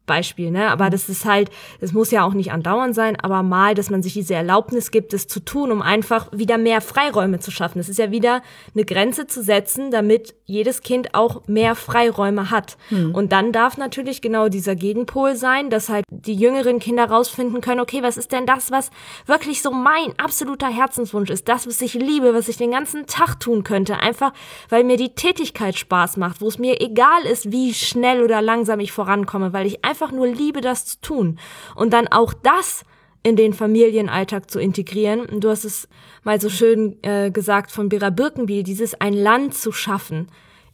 Beispiel, 0.06 0.50
ne? 0.50 0.68
Aber 0.70 0.90
das 0.90 1.08
ist 1.08 1.24
halt, 1.24 1.50
es 1.80 1.92
muss 1.92 2.10
ja 2.10 2.24
auch 2.24 2.34
nicht 2.34 2.52
andauernd 2.52 2.94
sein, 2.94 3.16
aber 3.20 3.42
mal, 3.42 3.74
dass 3.74 3.90
man 3.90 4.02
sich 4.02 4.14
diese 4.14 4.34
Erlaubnis 4.34 4.90
gibt, 4.90 5.12
es 5.12 5.26
zu 5.26 5.40
tun, 5.40 5.72
um 5.72 5.82
einfach 5.82 6.28
wieder 6.32 6.58
mehr 6.58 6.80
Freiräume 6.80 7.40
zu 7.40 7.50
schaffen. 7.50 7.78
Das 7.78 7.88
ist 7.88 7.98
ja 7.98 8.10
wieder 8.10 8.42
eine 8.74 8.84
Grenze 8.84 9.26
zu 9.26 9.42
setzen, 9.42 9.90
damit 9.90 10.34
jedes 10.44 10.82
Kind 10.82 11.14
auch 11.14 11.42
mehr 11.46 11.74
Freiräume 11.74 12.50
hat. 12.50 12.76
Hm. 12.88 13.14
Und 13.14 13.32
dann 13.32 13.52
darf 13.52 13.76
natürlich 13.76 14.22
genau 14.22 14.48
dieser 14.48 14.76
Gegenpol 14.76 15.34
sein, 15.34 15.70
dass 15.70 15.88
halt 15.88 16.04
die 16.10 16.34
jüngeren 16.34 16.78
Kinder 16.78 17.04
rausfinden 17.04 17.60
können, 17.60 17.80
okay, 17.80 18.02
was 18.02 18.16
ist 18.16 18.32
denn 18.32 18.46
das, 18.46 18.70
was 18.70 18.90
wirklich 19.26 19.60
so 19.62 19.72
mein 19.72 20.18
absoluter 20.18 20.68
Herzenswunsch 20.68 21.30
ist, 21.30 21.48
das, 21.48 21.66
was 21.66 21.80
ich 21.80 21.94
liebe, 21.94 22.32
was 22.32 22.48
ich 22.48 22.56
den 22.56 22.70
ganzen 22.70 23.06
Tag 23.06 23.40
tun 23.40 23.64
könnte, 23.64 23.98
einfach 23.98 24.32
weil 24.68 24.84
mir 24.84 24.96
die 24.96 25.14
Tätigkeit 25.14 25.76
Spaß 25.76 26.16
macht, 26.16 26.40
wo 26.40 26.48
es 26.48 26.58
mir 26.58 26.80
egal 26.80 27.24
ist, 27.24 27.50
wie 27.50 27.74
schnell 27.74 28.22
oder 28.22 28.42
langsam 28.42 28.80
ich 28.80 28.92
vorankomme, 28.92 29.52
weil 29.52 29.66
ich 29.66 29.84
einfach 29.84 29.95
einfach 29.96 30.12
nur 30.12 30.26
liebe, 30.26 30.60
das 30.60 30.84
zu 30.84 31.00
tun. 31.00 31.38
Und 31.74 31.92
dann 31.92 32.06
auch 32.08 32.34
das 32.34 32.84
in 33.22 33.34
den 33.34 33.54
Familienalltag 33.54 34.50
zu 34.50 34.60
integrieren. 34.60 35.40
Du 35.40 35.48
hast 35.48 35.64
es 35.64 35.88
mal 36.22 36.40
so 36.40 36.50
schön 36.50 37.02
äh, 37.02 37.30
gesagt 37.30 37.72
von 37.72 37.88
Bera 37.88 38.10
Birkenbiel, 38.10 38.62
dieses 38.62 39.00
ein 39.00 39.14
Land 39.14 39.54
zu 39.54 39.72
schaffen 39.72 40.28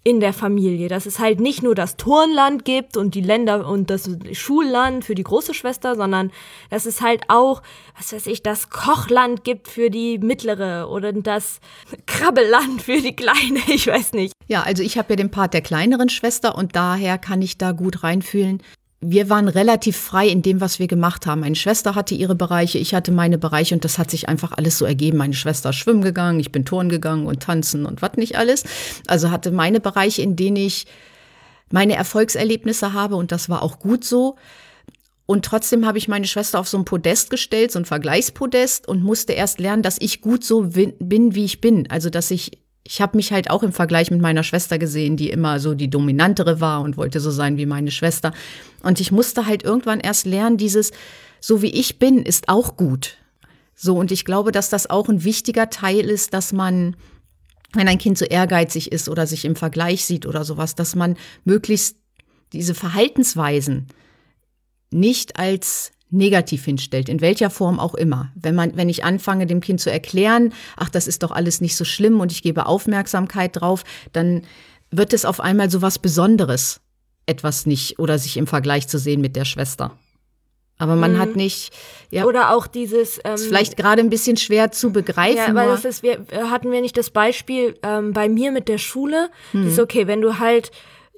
in 0.04 0.18
der 0.18 0.32
Familie, 0.32 0.88
dass 0.88 1.06
es 1.06 1.20
halt 1.20 1.38
nicht 1.38 1.62
nur 1.62 1.76
das 1.76 1.96
Turnland 1.96 2.64
gibt 2.64 2.96
und 2.96 3.14
die 3.14 3.20
Länder 3.20 3.68
und 3.68 3.88
das 3.88 4.10
Schulland 4.32 5.04
für 5.04 5.14
die 5.14 5.22
große 5.22 5.54
Schwester, 5.54 5.94
sondern 5.94 6.32
dass 6.70 6.86
es 6.86 7.00
halt 7.00 7.22
auch, 7.28 7.62
was 7.96 8.12
weiß 8.12 8.26
ich, 8.26 8.42
das 8.42 8.68
Kochland 8.68 9.44
gibt 9.44 9.68
für 9.68 9.90
die 9.90 10.18
mittlere 10.18 10.90
oder 10.90 11.12
das 11.12 11.60
Krabbelland 12.06 12.82
für 12.82 13.00
die 13.00 13.14
kleine, 13.14 13.60
ich 13.68 13.86
weiß 13.86 14.14
nicht. 14.14 14.32
Ja, 14.48 14.62
also 14.64 14.82
ich 14.82 14.98
habe 14.98 15.10
ja 15.10 15.16
den 15.16 15.30
Part 15.30 15.54
der 15.54 15.62
kleineren 15.62 16.08
Schwester 16.08 16.56
und 16.56 16.74
daher 16.74 17.16
kann 17.18 17.40
ich 17.40 17.56
da 17.56 17.70
gut 17.70 18.02
reinfühlen 18.02 18.60
wir 19.04 19.28
waren 19.28 19.48
relativ 19.48 19.96
frei 19.96 20.28
in 20.28 20.42
dem, 20.42 20.60
was 20.60 20.78
wir 20.78 20.86
gemacht 20.86 21.26
haben. 21.26 21.40
Meine 21.40 21.56
Schwester 21.56 21.96
hatte 21.96 22.14
ihre 22.14 22.36
Bereiche, 22.36 22.78
ich 22.78 22.94
hatte 22.94 23.10
meine 23.10 23.36
Bereiche 23.36 23.74
und 23.74 23.84
das 23.84 23.98
hat 23.98 24.12
sich 24.12 24.28
einfach 24.28 24.52
alles 24.52 24.78
so 24.78 24.84
ergeben. 24.84 25.18
Meine 25.18 25.34
Schwester 25.34 25.70
ist 25.70 25.76
schwimmen 25.76 26.02
gegangen, 26.02 26.38
ich 26.38 26.52
bin 26.52 26.64
Touren 26.64 26.88
gegangen 26.88 27.26
und 27.26 27.42
tanzen 27.42 27.84
und 27.84 28.00
was 28.00 28.16
nicht 28.16 28.38
alles. 28.38 28.62
Also 29.08 29.32
hatte 29.32 29.50
meine 29.50 29.80
Bereiche, 29.80 30.22
in 30.22 30.36
denen 30.36 30.56
ich 30.56 30.86
meine 31.70 31.96
Erfolgserlebnisse 31.96 32.92
habe 32.92 33.16
und 33.16 33.32
das 33.32 33.48
war 33.48 33.62
auch 33.62 33.80
gut 33.80 34.04
so. 34.04 34.36
Und 35.26 35.44
trotzdem 35.44 35.84
habe 35.84 35.98
ich 35.98 36.06
meine 36.06 36.26
Schwester 36.26 36.60
auf 36.60 36.68
so 36.68 36.78
ein 36.78 36.84
Podest 36.84 37.30
gestellt, 37.30 37.72
so 37.72 37.80
ein 37.80 37.84
Vergleichspodest 37.84 38.86
und 38.86 39.02
musste 39.02 39.32
erst 39.32 39.58
lernen, 39.58 39.82
dass 39.82 39.96
ich 40.00 40.20
gut 40.20 40.44
so 40.44 40.70
bin, 40.70 41.34
wie 41.34 41.44
ich 41.44 41.60
bin. 41.60 41.90
Also, 41.90 42.08
dass 42.08 42.30
ich 42.30 42.58
ich 42.84 43.00
habe 43.00 43.16
mich 43.16 43.32
halt 43.32 43.50
auch 43.50 43.62
im 43.62 43.72
Vergleich 43.72 44.10
mit 44.10 44.20
meiner 44.20 44.42
Schwester 44.42 44.78
gesehen, 44.78 45.16
die 45.16 45.30
immer 45.30 45.60
so 45.60 45.74
die 45.74 45.90
dominantere 45.90 46.60
war 46.60 46.80
und 46.80 46.96
wollte 46.96 47.20
so 47.20 47.30
sein 47.30 47.56
wie 47.56 47.66
meine 47.66 47.90
Schwester. 47.90 48.32
Und 48.82 49.00
ich 49.00 49.12
musste 49.12 49.46
halt 49.46 49.62
irgendwann 49.62 50.00
erst 50.00 50.26
lernen, 50.26 50.56
dieses, 50.56 50.90
so 51.40 51.62
wie 51.62 51.70
ich 51.70 51.98
bin, 51.98 52.18
ist 52.22 52.48
auch 52.48 52.76
gut. 52.76 53.18
So, 53.74 53.96
und 53.96 54.10
ich 54.10 54.24
glaube, 54.24 54.52
dass 54.52 54.68
das 54.68 54.90
auch 54.90 55.08
ein 55.08 55.24
wichtiger 55.24 55.70
Teil 55.70 56.10
ist, 56.10 56.34
dass 56.34 56.52
man, 56.52 56.96
wenn 57.72 57.88
ein 57.88 57.98
Kind 57.98 58.18
so 58.18 58.24
ehrgeizig 58.24 58.90
ist 58.90 59.08
oder 59.08 59.26
sich 59.26 59.44
im 59.44 59.56
Vergleich 59.56 60.04
sieht 60.04 60.26
oder 60.26 60.44
sowas, 60.44 60.74
dass 60.74 60.94
man 60.94 61.16
möglichst 61.44 61.96
diese 62.52 62.74
Verhaltensweisen 62.74 63.86
nicht 64.90 65.38
als 65.38 65.92
negativ 66.12 66.64
hinstellt, 66.64 67.08
in 67.08 67.20
welcher 67.20 67.50
Form 67.50 67.80
auch 67.80 67.94
immer. 67.94 68.30
Wenn 68.34 68.54
man, 68.54 68.76
wenn 68.76 68.88
ich 68.88 69.02
anfange, 69.02 69.46
dem 69.46 69.60
Kind 69.60 69.80
zu 69.80 69.90
erklären, 69.90 70.52
ach, 70.76 70.90
das 70.90 71.08
ist 71.08 71.22
doch 71.22 71.30
alles 71.30 71.60
nicht 71.60 71.74
so 71.74 71.84
schlimm 71.84 72.20
und 72.20 72.30
ich 72.30 72.42
gebe 72.42 72.66
Aufmerksamkeit 72.66 73.60
drauf, 73.60 73.82
dann 74.12 74.42
wird 74.90 75.12
es 75.12 75.24
auf 75.24 75.40
einmal 75.40 75.70
so 75.70 75.82
was 75.82 75.98
Besonderes, 75.98 76.80
etwas 77.26 77.66
nicht 77.66 77.98
oder 77.98 78.18
sich 78.18 78.36
im 78.36 78.46
Vergleich 78.46 78.88
zu 78.88 78.98
sehen 78.98 79.20
mit 79.20 79.36
der 79.36 79.46
Schwester. 79.46 79.96
Aber 80.78 80.96
man 80.96 81.14
mhm. 81.14 81.18
hat 81.18 81.36
nicht, 81.36 81.72
ja. 82.10 82.24
Oder 82.24 82.54
auch 82.54 82.66
dieses. 82.66 83.20
Ähm, 83.24 83.34
ist 83.34 83.46
vielleicht 83.46 83.76
gerade 83.76 84.02
ein 84.02 84.10
bisschen 84.10 84.36
schwer 84.36 84.72
zu 84.72 84.90
begreifen. 84.90 85.36
Ja, 85.36 85.54
weil 85.54 85.68
das 85.68 85.84
ist, 85.84 86.02
wir 86.02 86.26
hatten 86.50 86.72
wir 86.72 86.80
nicht 86.80 86.96
das 86.96 87.10
Beispiel 87.10 87.78
ähm, 87.82 88.12
bei 88.12 88.28
mir 88.28 88.50
mit 88.50 88.68
der 88.68 88.78
Schule. 88.78 89.30
Mhm. 89.52 89.64
Das 89.64 89.74
ist 89.74 89.78
okay, 89.78 90.08
wenn 90.08 90.20
du 90.20 90.40
halt, 90.40 90.72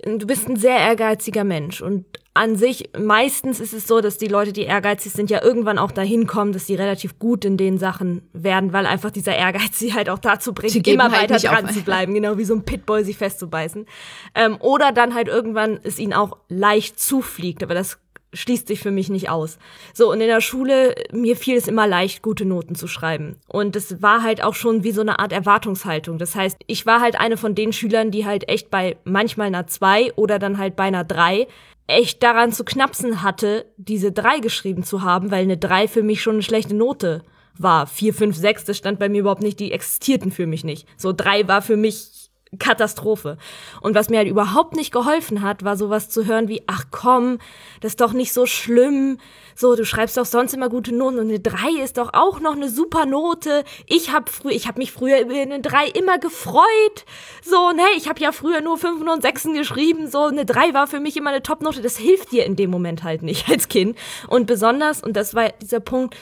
du 0.05 0.27
bist 0.27 0.49
ein 0.49 0.57
sehr 0.57 0.77
ehrgeiziger 0.77 1.45
Mensch 1.45 1.81
und 1.81 2.05
an 2.35 2.57
sich, 2.57 2.91
meistens 2.99 3.61
ist 3.61 3.73
es 3.73 3.87
so, 3.87 4.01
dass 4.01 4.19
die 4.19 4.27
Leute, 4.27 4.53
die 4.53 4.63
ehrgeizig 4.63 5.13
sind, 5.13 5.31
ja 5.31 5.43
irgendwann 5.43 5.79
auch 5.79 5.93
dahin 5.93 6.27
kommen, 6.27 6.53
dass 6.53 6.67
sie 6.67 6.75
relativ 6.75 7.21
gut 7.21 7.45
in 7.45 7.57
den 7.57 7.79
Sachen 7.79 8.23
werden, 8.33 8.73
weil 8.73 8.87
einfach 8.87 9.13
dieser 9.13 9.37
Ehrgeiz 9.37 9.71
sie 9.79 9.95
halt 9.95 10.11
auch 10.11 10.19
dazu 10.19 10.53
bringt, 10.53 10.87
immer 10.87 11.13
halt 11.13 11.31
weiter 11.31 11.49
dran 11.49 11.73
zu 11.73 11.83
bleiben, 11.83 12.13
genau 12.13 12.37
wie 12.37 12.45
so 12.45 12.55
ein 12.55 12.65
Pitbull 12.65 13.05
sich 13.05 13.17
festzubeißen. 13.17 13.87
Ähm, 14.35 14.57
oder 14.59 14.91
dann 14.91 15.15
halt 15.15 15.29
irgendwann 15.29 15.79
es 15.85 16.01
ihnen 16.01 16.13
auch 16.13 16.37
leicht 16.49 16.99
zufliegt, 16.99 17.63
aber 17.63 17.75
das 17.75 17.99
schließt 18.35 18.67
sich 18.67 18.81
für 18.81 18.91
mich 18.91 19.11
nicht 19.11 19.31
aus. 19.31 19.59
So, 19.93 20.11
und 20.11 20.21
in 20.21 20.27
der 20.27 20.41
Schule, 20.41 20.97
mir 21.13 21.37
fiel 21.37 21.57
es 21.57 21.69
immer 21.69 21.87
leicht, 21.87 22.21
gute 22.21 22.45
Noten 22.45 22.75
zu 22.75 22.89
schreiben. 22.89 23.37
Und 23.47 23.77
es 23.77 24.03
war 24.03 24.25
halt 24.25 24.43
auch 24.43 24.55
schon 24.55 24.83
wie 24.83 24.91
so 24.91 25.03
eine 25.03 25.21
Art 25.21 25.33
Erwartungshaltung. 25.33 26.19
Das 26.19 26.35
heißt, 26.35 26.59
ich 26.67 26.85
war 26.85 27.01
halt 27.01 27.19
eine 27.19 27.37
von 27.37 27.55
den 27.55 27.73
Schülern, 27.73 28.11
die 28.11 28.27
halt 28.27 28.49
echt 28.49 28.73
bei 28.73 28.97
manchmal 29.05 29.47
einer 29.47 29.69
zwei 29.69 30.13
oder 30.15 30.41
dann 30.41 30.59
halt 30.59 30.75
bei 30.75 30.85
einer 30.85 31.05
drei 31.05 31.47
echt 31.87 32.23
daran 32.23 32.53
zu 32.53 32.65
knapsen 32.65 33.23
hatte, 33.23 33.67
diese 33.77 34.13
drei 34.13 34.39
geschrieben 34.39 34.85
zu 34.85 35.03
haben, 35.03 35.31
weil 35.31 35.43
eine 35.43 35.59
drei 35.59 35.89
für 35.89 36.03
mich 36.03 36.23
schon 36.23 36.35
eine 36.35 36.43
schlechte 36.43 36.75
Note 36.75 37.23
war. 37.59 37.87
Vier, 37.87 38.15
fünf, 38.15 38.37
sechs, 38.37 38.65
das 38.65 38.79
stand 38.79 38.99
bei 38.99 39.09
mir 39.09 39.21
überhaupt 39.21 39.43
nicht, 39.43 39.61
die 39.61 39.73
existierten 39.73 40.33
für 40.33 40.47
mich 40.47 40.65
nicht. 40.65 40.89
So 40.97 41.13
drei 41.13 41.47
war 41.47 41.63
für 41.63 41.77
mich 41.77 42.24
Katastrophe. 42.59 43.39
Und 43.81 43.95
was 43.95 44.09
mir 44.09 44.19
halt 44.19 44.29
überhaupt 44.29 44.75
nicht 44.77 44.93
geholfen 44.93 45.43
hat, 45.43 45.65
war 45.65 45.77
sowas 45.77 46.09
zu 46.09 46.27
hören 46.27 46.49
wie, 46.49 46.63
ach 46.67 46.85
komm, 46.91 47.39
das 47.81 47.93
ist 47.93 48.01
doch 48.01 48.13
nicht 48.13 48.33
so 48.33 48.47
schlimm. 48.47 49.19
So, 49.57 49.77
du 49.77 49.85
schreibst 49.85 50.17
doch 50.17 50.25
sonst 50.25 50.53
immer 50.53 50.69
gute 50.69 50.93
Noten 50.93 51.19
und 51.19 51.29
eine 51.29 51.39
3 51.39 51.83
ist 51.83 51.99
doch 51.99 52.13
auch 52.13 52.41
noch 52.41 52.57
eine 52.57 52.69
super 52.69 53.07
Note. 53.07 53.65
Ich 53.87 54.13
habe 54.13 54.31
früher, 54.31 54.53
ich 54.53 54.67
habe 54.67 54.79
mich 54.79 54.91
früher 54.91 55.21
über 55.21 55.35
eine 55.35 55.61
3 55.61 55.87
immer 55.89 56.19
gefreut. 56.19 57.05
So, 57.45 57.71
ne, 57.71 57.85
ich 57.97 58.09
habe 58.09 58.21
ja 58.21 58.33
früher 58.33 58.61
nur 58.61 58.79
5 58.79 59.01
und 59.09 59.23
6 59.23 59.45
geschrieben. 59.55 60.11
So, 60.11 60.25
eine 60.25 60.45
3 60.45 60.75
war 60.75 60.87
für 60.87 60.99
mich 60.99 61.17
immer 61.17 61.31
eine 61.31 61.43
Top-Note. 61.43 61.83
Das 61.83 61.97
hilft 61.97 62.33
dir 62.33 62.45
in 62.45 62.57
dem 62.57 62.71
Moment 62.71 63.05
halt 63.05 63.23
nicht 63.23 63.49
als 63.51 63.69
Kind. 63.69 63.97
Und 64.29 64.47
besonders, 64.47 65.03
und 65.03 65.17
das 65.17 65.35
war 65.35 65.51
dieser 65.61 65.81
Punkt, 65.81 66.17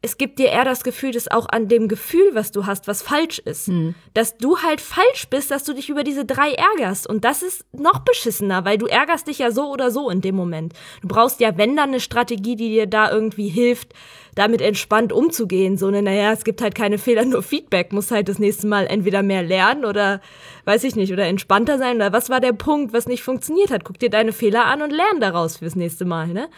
es 0.00 0.16
gibt 0.16 0.38
dir 0.38 0.50
eher 0.50 0.64
das 0.64 0.84
Gefühl, 0.84 1.10
dass 1.10 1.28
auch 1.28 1.48
an 1.48 1.66
dem 1.66 1.88
Gefühl, 1.88 2.30
was 2.32 2.52
du 2.52 2.66
hast, 2.66 2.86
was 2.86 3.02
falsch 3.02 3.40
ist. 3.40 3.66
Hm. 3.66 3.96
Dass 4.14 4.36
du 4.36 4.58
halt 4.58 4.80
falsch 4.80 5.26
bist, 5.28 5.50
dass 5.50 5.64
du 5.64 5.72
dich 5.72 5.88
über 5.88 6.04
diese 6.04 6.24
drei 6.24 6.52
ärgerst. 6.52 7.08
Und 7.08 7.24
das 7.24 7.42
ist 7.42 7.64
noch 7.72 8.00
beschissener, 8.00 8.64
weil 8.64 8.78
du 8.78 8.86
ärgerst 8.86 9.26
dich 9.26 9.40
ja 9.40 9.50
so 9.50 9.72
oder 9.72 9.90
so 9.90 10.08
in 10.08 10.20
dem 10.20 10.36
Moment. 10.36 10.72
Du 11.02 11.08
brauchst 11.08 11.40
ja, 11.40 11.58
wenn 11.58 11.74
dann 11.74 11.88
eine 11.88 11.98
Strategie, 11.98 12.54
die 12.54 12.68
dir 12.68 12.86
da 12.86 13.10
irgendwie 13.10 13.48
hilft, 13.48 13.92
damit 14.36 14.60
entspannt 14.60 15.12
umzugehen. 15.12 15.76
So 15.76 15.88
eine, 15.88 16.00
naja, 16.00 16.32
es 16.32 16.44
gibt 16.44 16.62
halt 16.62 16.76
keine 16.76 16.98
Fehler, 16.98 17.24
nur 17.24 17.42
Feedback. 17.42 17.92
Muss 17.92 18.12
halt 18.12 18.28
das 18.28 18.38
nächste 18.38 18.68
Mal 18.68 18.86
entweder 18.86 19.24
mehr 19.24 19.42
lernen 19.42 19.84
oder, 19.84 20.20
weiß 20.64 20.84
ich 20.84 20.94
nicht, 20.94 21.12
oder 21.12 21.26
entspannter 21.26 21.76
sein. 21.76 21.96
Oder 21.96 22.12
was 22.12 22.30
war 22.30 22.38
der 22.38 22.52
Punkt, 22.52 22.92
was 22.92 23.08
nicht 23.08 23.24
funktioniert 23.24 23.72
hat? 23.72 23.82
Guck 23.82 23.98
dir 23.98 24.10
deine 24.10 24.32
Fehler 24.32 24.66
an 24.66 24.80
und 24.80 24.90
lern 24.90 25.20
daraus 25.20 25.56
fürs 25.56 25.74
nächste 25.74 26.04
Mal, 26.04 26.28
ne? 26.28 26.48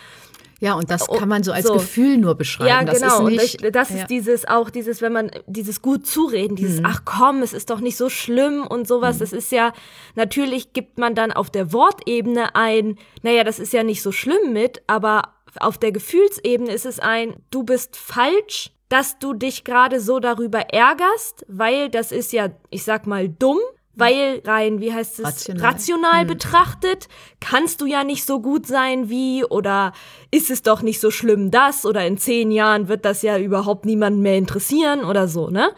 Ja, 0.60 0.74
und 0.74 0.90
das 0.90 1.08
kann 1.08 1.28
man 1.28 1.42
so 1.42 1.52
als 1.52 1.66
so. 1.66 1.72
Gefühl 1.72 2.18
nur 2.18 2.34
beschreiben. 2.34 2.68
Ja, 2.68 2.84
das 2.84 3.00
genau. 3.00 3.26
Ist 3.26 3.42
nicht, 3.42 3.64
und 3.64 3.74
das, 3.74 3.88
das 3.88 3.90
ja. 3.90 4.02
ist 4.02 4.10
dieses 4.10 4.46
auch 4.46 4.68
dieses, 4.68 5.00
wenn 5.00 5.12
man 5.12 5.30
dieses 5.46 5.80
gut 5.80 6.06
zureden, 6.06 6.54
dieses 6.54 6.80
mhm. 6.80 6.86
ach 6.86 7.02
komm, 7.06 7.42
es 7.42 7.54
ist 7.54 7.70
doch 7.70 7.80
nicht 7.80 7.96
so 7.96 8.10
schlimm 8.10 8.66
und 8.66 8.86
sowas. 8.86 9.16
Mhm. 9.16 9.20
Das 9.20 9.32
ist 9.32 9.52
ja 9.52 9.72
natürlich 10.16 10.74
gibt 10.74 10.98
man 10.98 11.14
dann 11.14 11.32
auf 11.32 11.48
der 11.48 11.72
Wortebene 11.72 12.54
ein, 12.54 12.98
naja, 13.22 13.42
das 13.42 13.58
ist 13.58 13.72
ja 13.72 13.82
nicht 13.82 14.02
so 14.02 14.12
schlimm 14.12 14.52
mit, 14.52 14.82
aber 14.86 15.34
auf 15.58 15.78
der 15.78 15.92
Gefühlsebene 15.92 16.72
ist 16.72 16.86
es 16.86 17.00
ein, 17.00 17.36
du 17.50 17.64
bist 17.64 17.96
falsch, 17.96 18.70
dass 18.90 19.18
du 19.18 19.32
dich 19.32 19.64
gerade 19.64 20.00
so 20.00 20.20
darüber 20.20 20.60
ärgerst, 20.60 21.46
weil 21.48 21.88
das 21.88 22.12
ist 22.12 22.32
ja, 22.32 22.50
ich 22.68 22.84
sag 22.84 23.06
mal, 23.06 23.28
dumm 23.28 23.58
weil 23.94 24.40
rein, 24.44 24.80
wie 24.80 24.92
heißt 24.92 25.18
es, 25.20 25.26
Rational. 25.26 25.66
rational 25.66 26.20
Hm. 26.22 26.26
betrachtet, 26.28 27.08
kannst 27.40 27.80
du 27.80 27.86
ja 27.86 28.04
nicht 28.04 28.24
so 28.24 28.40
gut 28.40 28.66
sein 28.66 29.10
wie 29.10 29.44
oder 29.44 29.92
ist 30.30 30.50
es 30.50 30.62
doch 30.62 30.82
nicht 30.82 31.00
so 31.00 31.10
schlimm 31.10 31.50
das 31.50 31.84
oder 31.84 32.06
in 32.06 32.16
zehn 32.16 32.50
Jahren 32.50 32.88
wird 32.88 33.04
das 33.04 33.22
ja 33.22 33.36
überhaupt 33.38 33.84
niemanden 33.84 34.20
mehr 34.20 34.36
interessieren 34.38 35.04
oder 35.04 35.28
so, 35.28 35.50
ne? 35.50 35.70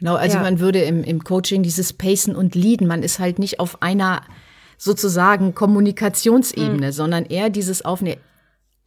Genau, 0.00 0.16
also 0.16 0.36
Ja. 0.38 0.42
man 0.42 0.58
würde 0.58 0.80
im, 0.80 1.04
im 1.04 1.22
Coaching 1.22 1.62
dieses 1.62 1.92
Pacen 1.92 2.34
und 2.34 2.54
Leaden, 2.54 2.86
man 2.86 3.02
ist 3.02 3.18
halt 3.20 3.38
nicht 3.38 3.60
auf 3.60 3.80
einer 3.82 4.22
sozusagen 4.76 5.54
Kommunikationsebene, 5.54 6.92
sondern 6.92 7.24
eher 7.24 7.48
dieses 7.50 7.84
auf 7.84 8.00
eine 8.00 8.16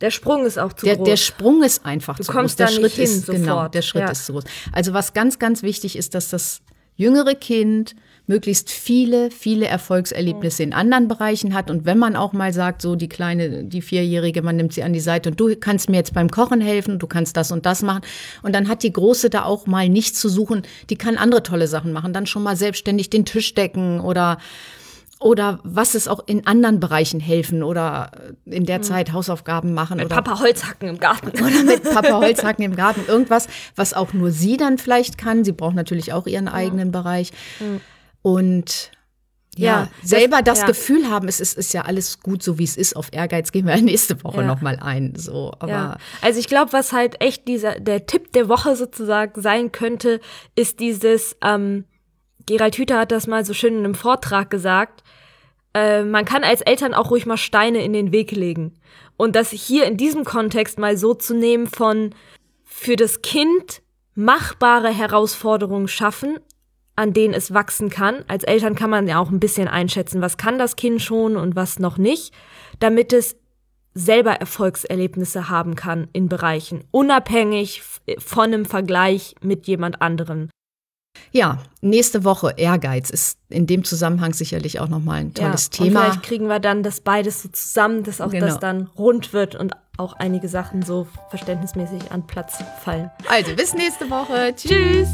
Der 0.01 0.11
Sprung 0.11 0.45
ist 0.45 0.59
auch 0.59 0.73
zu 0.73 0.85
der, 0.85 0.97
groß. 0.97 1.07
der 1.07 1.17
Sprung 1.17 1.63
ist 1.63 1.85
einfach 1.85 2.19
zu 2.19 2.31
kommst 2.31 2.57
groß. 2.57 2.57
Der 2.57 2.65
da 2.67 2.71
nicht 2.71 2.79
Schritt 2.81 3.07
hin 3.07 3.17
ist 3.17 3.25
genau, 3.27 3.55
sofort. 3.55 3.73
der 3.75 3.81
Schritt 3.81 4.01
Ja. 4.03 4.09
ist 4.11 4.25
zu 4.25 4.33
groß. 4.33 4.43
Also 4.73 4.93
was 4.93 5.13
ganz, 5.13 5.39
ganz 5.39 5.63
wichtig 5.63 5.95
ist, 5.95 6.13
dass 6.13 6.29
das 6.29 6.61
jüngere 6.95 7.33
Kind 7.35 7.95
möglichst 8.27 8.69
viele, 8.69 9.31
viele 9.31 9.65
Erfolgserlebnisse 9.67 10.61
in 10.61 10.73
anderen 10.73 11.07
Bereichen 11.07 11.53
hat. 11.53 11.71
Und 11.71 11.85
wenn 11.85 11.97
man 11.97 12.15
auch 12.15 12.33
mal 12.33 12.53
sagt, 12.53 12.81
so 12.81 12.95
die 12.95 13.09
kleine, 13.09 13.63
die 13.63 13.81
Vierjährige, 13.81 14.41
man 14.41 14.57
nimmt 14.57 14.73
sie 14.73 14.83
an 14.83 14.93
die 14.93 14.99
Seite 14.99 15.29
und 15.29 15.39
du 15.39 15.55
kannst 15.55 15.89
mir 15.89 15.95
jetzt 15.95 16.13
beim 16.13 16.29
Kochen 16.29 16.61
helfen, 16.61 16.99
du 16.99 17.07
kannst 17.07 17.37
das 17.37 17.51
und 17.51 17.65
das 17.65 17.81
machen. 17.81 18.01
Und 18.43 18.53
dann 18.53 18.67
hat 18.67 18.83
die 18.83 18.91
Große 18.91 19.29
da 19.29 19.43
auch 19.43 19.65
mal 19.65 19.87
nichts 19.87 20.19
zu 20.19 20.27
suchen. 20.27 20.63
Die 20.89 20.97
kann 20.97 21.17
andere 21.17 21.41
tolle 21.41 21.67
Sachen 21.67 21.93
machen. 21.93 22.11
Dann 22.11 22.25
schon 22.27 22.43
mal 22.43 22.57
selbstständig 22.57 23.09
den 23.09 23.25
Tisch 23.25 23.53
decken 23.53 24.01
oder 24.01 24.37
oder 25.19 25.59
was 25.63 25.95
ist 25.95 26.07
auch 26.07 26.19
in 26.27 26.45
anderen 26.45 26.79
Bereichen 26.79 27.19
helfen 27.19 27.63
oder 27.63 28.11
in 28.45 28.65
der 28.65 28.83
Zeit 28.83 29.13
Hausaufgaben 29.13 29.73
machen 29.73 29.99
oder 29.99 30.09
Papa 30.09 30.39
Holzhacken 30.39 30.89
im 30.89 30.99
Garten. 30.99 31.29
oder 31.43 31.63
mit 31.63 31.83
Papa 31.83 32.19
Holzhacken 32.19 32.63
im 32.63 32.75
Garten. 32.75 33.01
Irgendwas, 33.07 33.47
was 33.75 33.95
auch 33.95 34.13
nur 34.13 34.31
sie 34.31 34.57
dann 34.57 34.77
vielleicht 34.77 35.17
kann. 35.17 35.43
Sie 35.43 35.53
braucht 35.53 35.75
natürlich 35.75 36.13
auch 36.13 36.27
ihren 36.27 36.47
eigenen 36.47 36.91
Bereich. 36.91 37.31
Und 38.27 38.91
ja, 39.55 39.65
Ja, 39.83 39.87
das- 40.01 40.09
selber 40.09 40.41
das, 40.41 40.59
ja. 40.61 40.67
Gefühl 40.67 41.09
haben, 41.09 41.27
es 41.29 41.39
ist, 41.39 41.57
ist 41.57 41.73
ja 41.73 41.83
alles 41.83 42.19
gut, 42.19 42.43
so 42.43 42.59
wie 42.59 42.63
es 42.65 42.75
ist. 42.75 42.95
Auf 42.95 43.07
Ehrgeiz 43.13 43.51
gehen 43.53 43.65
wir 43.65 43.75
nächste 43.81 44.21
Woche 44.23 44.41
Ja. 44.41 44.47
noch 44.47 44.61
mal 44.61 44.77
ein. 44.81 45.13
So, 45.15 45.53
aber 45.59 45.71
Ja. 45.71 45.97
Also 46.21 46.39
ich 46.39 46.47
glaube, 46.47 46.73
was 46.73 46.91
halt 46.91 47.21
echt 47.21 47.47
dieser 47.47 47.79
der 47.79 48.05
Tipp 48.05 48.33
der 48.33 48.49
Woche 48.49 48.75
sozusagen 48.75 49.41
sein 49.41 49.71
könnte, 49.71 50.19
ist 50.55 50.79
dieses, 50.81 51.37
ähm, 51.41 51.85
Gerald 52.45 52.75
Hüther 52.77 52.99
hat 52.99 53.11
das 53.11 53.27
mal 53.27 53.45
so 53.45 53.53
schön 53.53 53.73
in 53.77 53.85
einem 53.85 53.95
Vortrag 53.95 54.49
gesagt, 54.49 55.03
äh, 55.73 56.03
man 56.03 56.25
kann 56.25 56.43
als 56.43 56.61
Eltern 56.61 56.93
auch 56.93 57.09
ruhig 57.11 57.25
mal 57.25 57.37
Steine 57.37 57.83
in 57.83 57.93
den 57.93 58.11
Weg 58.11 58.31
legen. 58.31 58.73
Und 59.17 59.35
das 59.35 59.51
hier 59.51 59.85
in 59.85 59.95
diesem 59.97 60.23
Kontext 60.25 60.77
mal 60.79 60.97
so 60.97 61.13
zu 61.13 61.33
nehmen 61.33 61.67
von 61.67 62.13
für 62.65 62.95
das 62.97 63.21
Kind 63.21 63.81
machbare 64.15 64.89
Herausforderungen 64.93 65.87
schaffen, 65.87 66.37
an 66.97 67.13
denen 67.13 67.33
es 67.33 67.53
wachsen 67.53 67.89
kann. 67.89 68.25
Als 68.27 68.43
Eltern 68.43 68.75
kann 68.75 68.89
man 68.89 69.07
ja 69.07 69.19
auch 69.19 69.29
ein 69.29 69.39
bisschen 69.39 69.69
einschätzen, 69.69 70.19
was 70.21 70.35
kann 70.35 70.59
das 70.59 70.75
Kind 70.75 71.01
schon 71.01 71.37
und 71.37 71.55
was 71.55 71.79
noch 71.79 71.97
nicht, 71.97 72.33
damit 72.79 73.13
es 73.13 73.37
selber 73.93 74.33
Erfolgserlebnisse 74.33 75.49
haben 75.49 75.75
kann 75.75 76.07
in 76.13 76.27
Bereichen, 76.27 76.83
unabhängig 76.91 77.81
von 78.19 78.43
einem 78.45 78.65
Vergleich 78.65 79.35
mit 79.41 79.65
jemand 79.67 80.01
anderem. 80.01 80.49
ja, 81.31 81.57
nächste 81.81 82.23
Woche 82.23 82.53
Ehrgeiz 82.57 83.09
ist 83.09 83.39
in 83.49 83.65
dem 83.65 83.83
Zusammenhang 83.83 84.33
sicherlich 84.33 84.79
auch 84.79 84.87
noch 84.87 84.99
mal 84.99 85.15
ein 85.15 85.33
tolles 85.33 85.69
ja, 85.73 85.79
Und 85.79 85.87
Thema. 85.87 86.01
vielleicht 86.01 86.23
kriegen 86.23 86.47
wir 86.47 86.59
dann 86.59 86.83
das 86.83 87.01
beides 87.01 87.41
so 87.41 87.49
zusammen, 87.49 88.03
dass 88.03 88.21
auch 88.21 88.29
Genau. 88.29 88.45
das 88.45 88.59
dann 88.59 88.87
rund 88.97 89.33
wird 89.33 89.55
und 89.55 89.73
auch 89.97 90.13
einige 90.13 90.47
Sachen 90.47 90.83
so 90.83 91.07
verständnismäßig 91.31 92.11
an 92.11 92.27
Platz 92.27 92.57
fallen. 92.83 93.09
Also 93.27 93.55
bis 93.55 93.73
nächste 93.73 94.07
Woche. 94.11 94.53
Tschüss. 94.55 95.09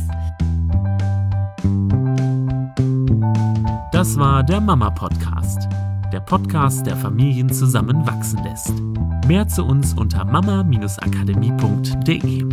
Das 4.04 4.20
war 4.20 4.44
der 4.44 4.60
Mama 4.60 4.90
Podcast. 4.90 5.70
Der 6.12 6.20
Podcast, 6.20 6.86
der 6.86 6.98
Familien 6.98 7.50
zusammenwachsen 7.50 8.44
lässt. 8.44 8.74
Mehr 9.30 9.48
zu 9.48 9.64
uns 9.64 9.94
unter 9.94 10.26
mama-akademie.de. 10.26 12.44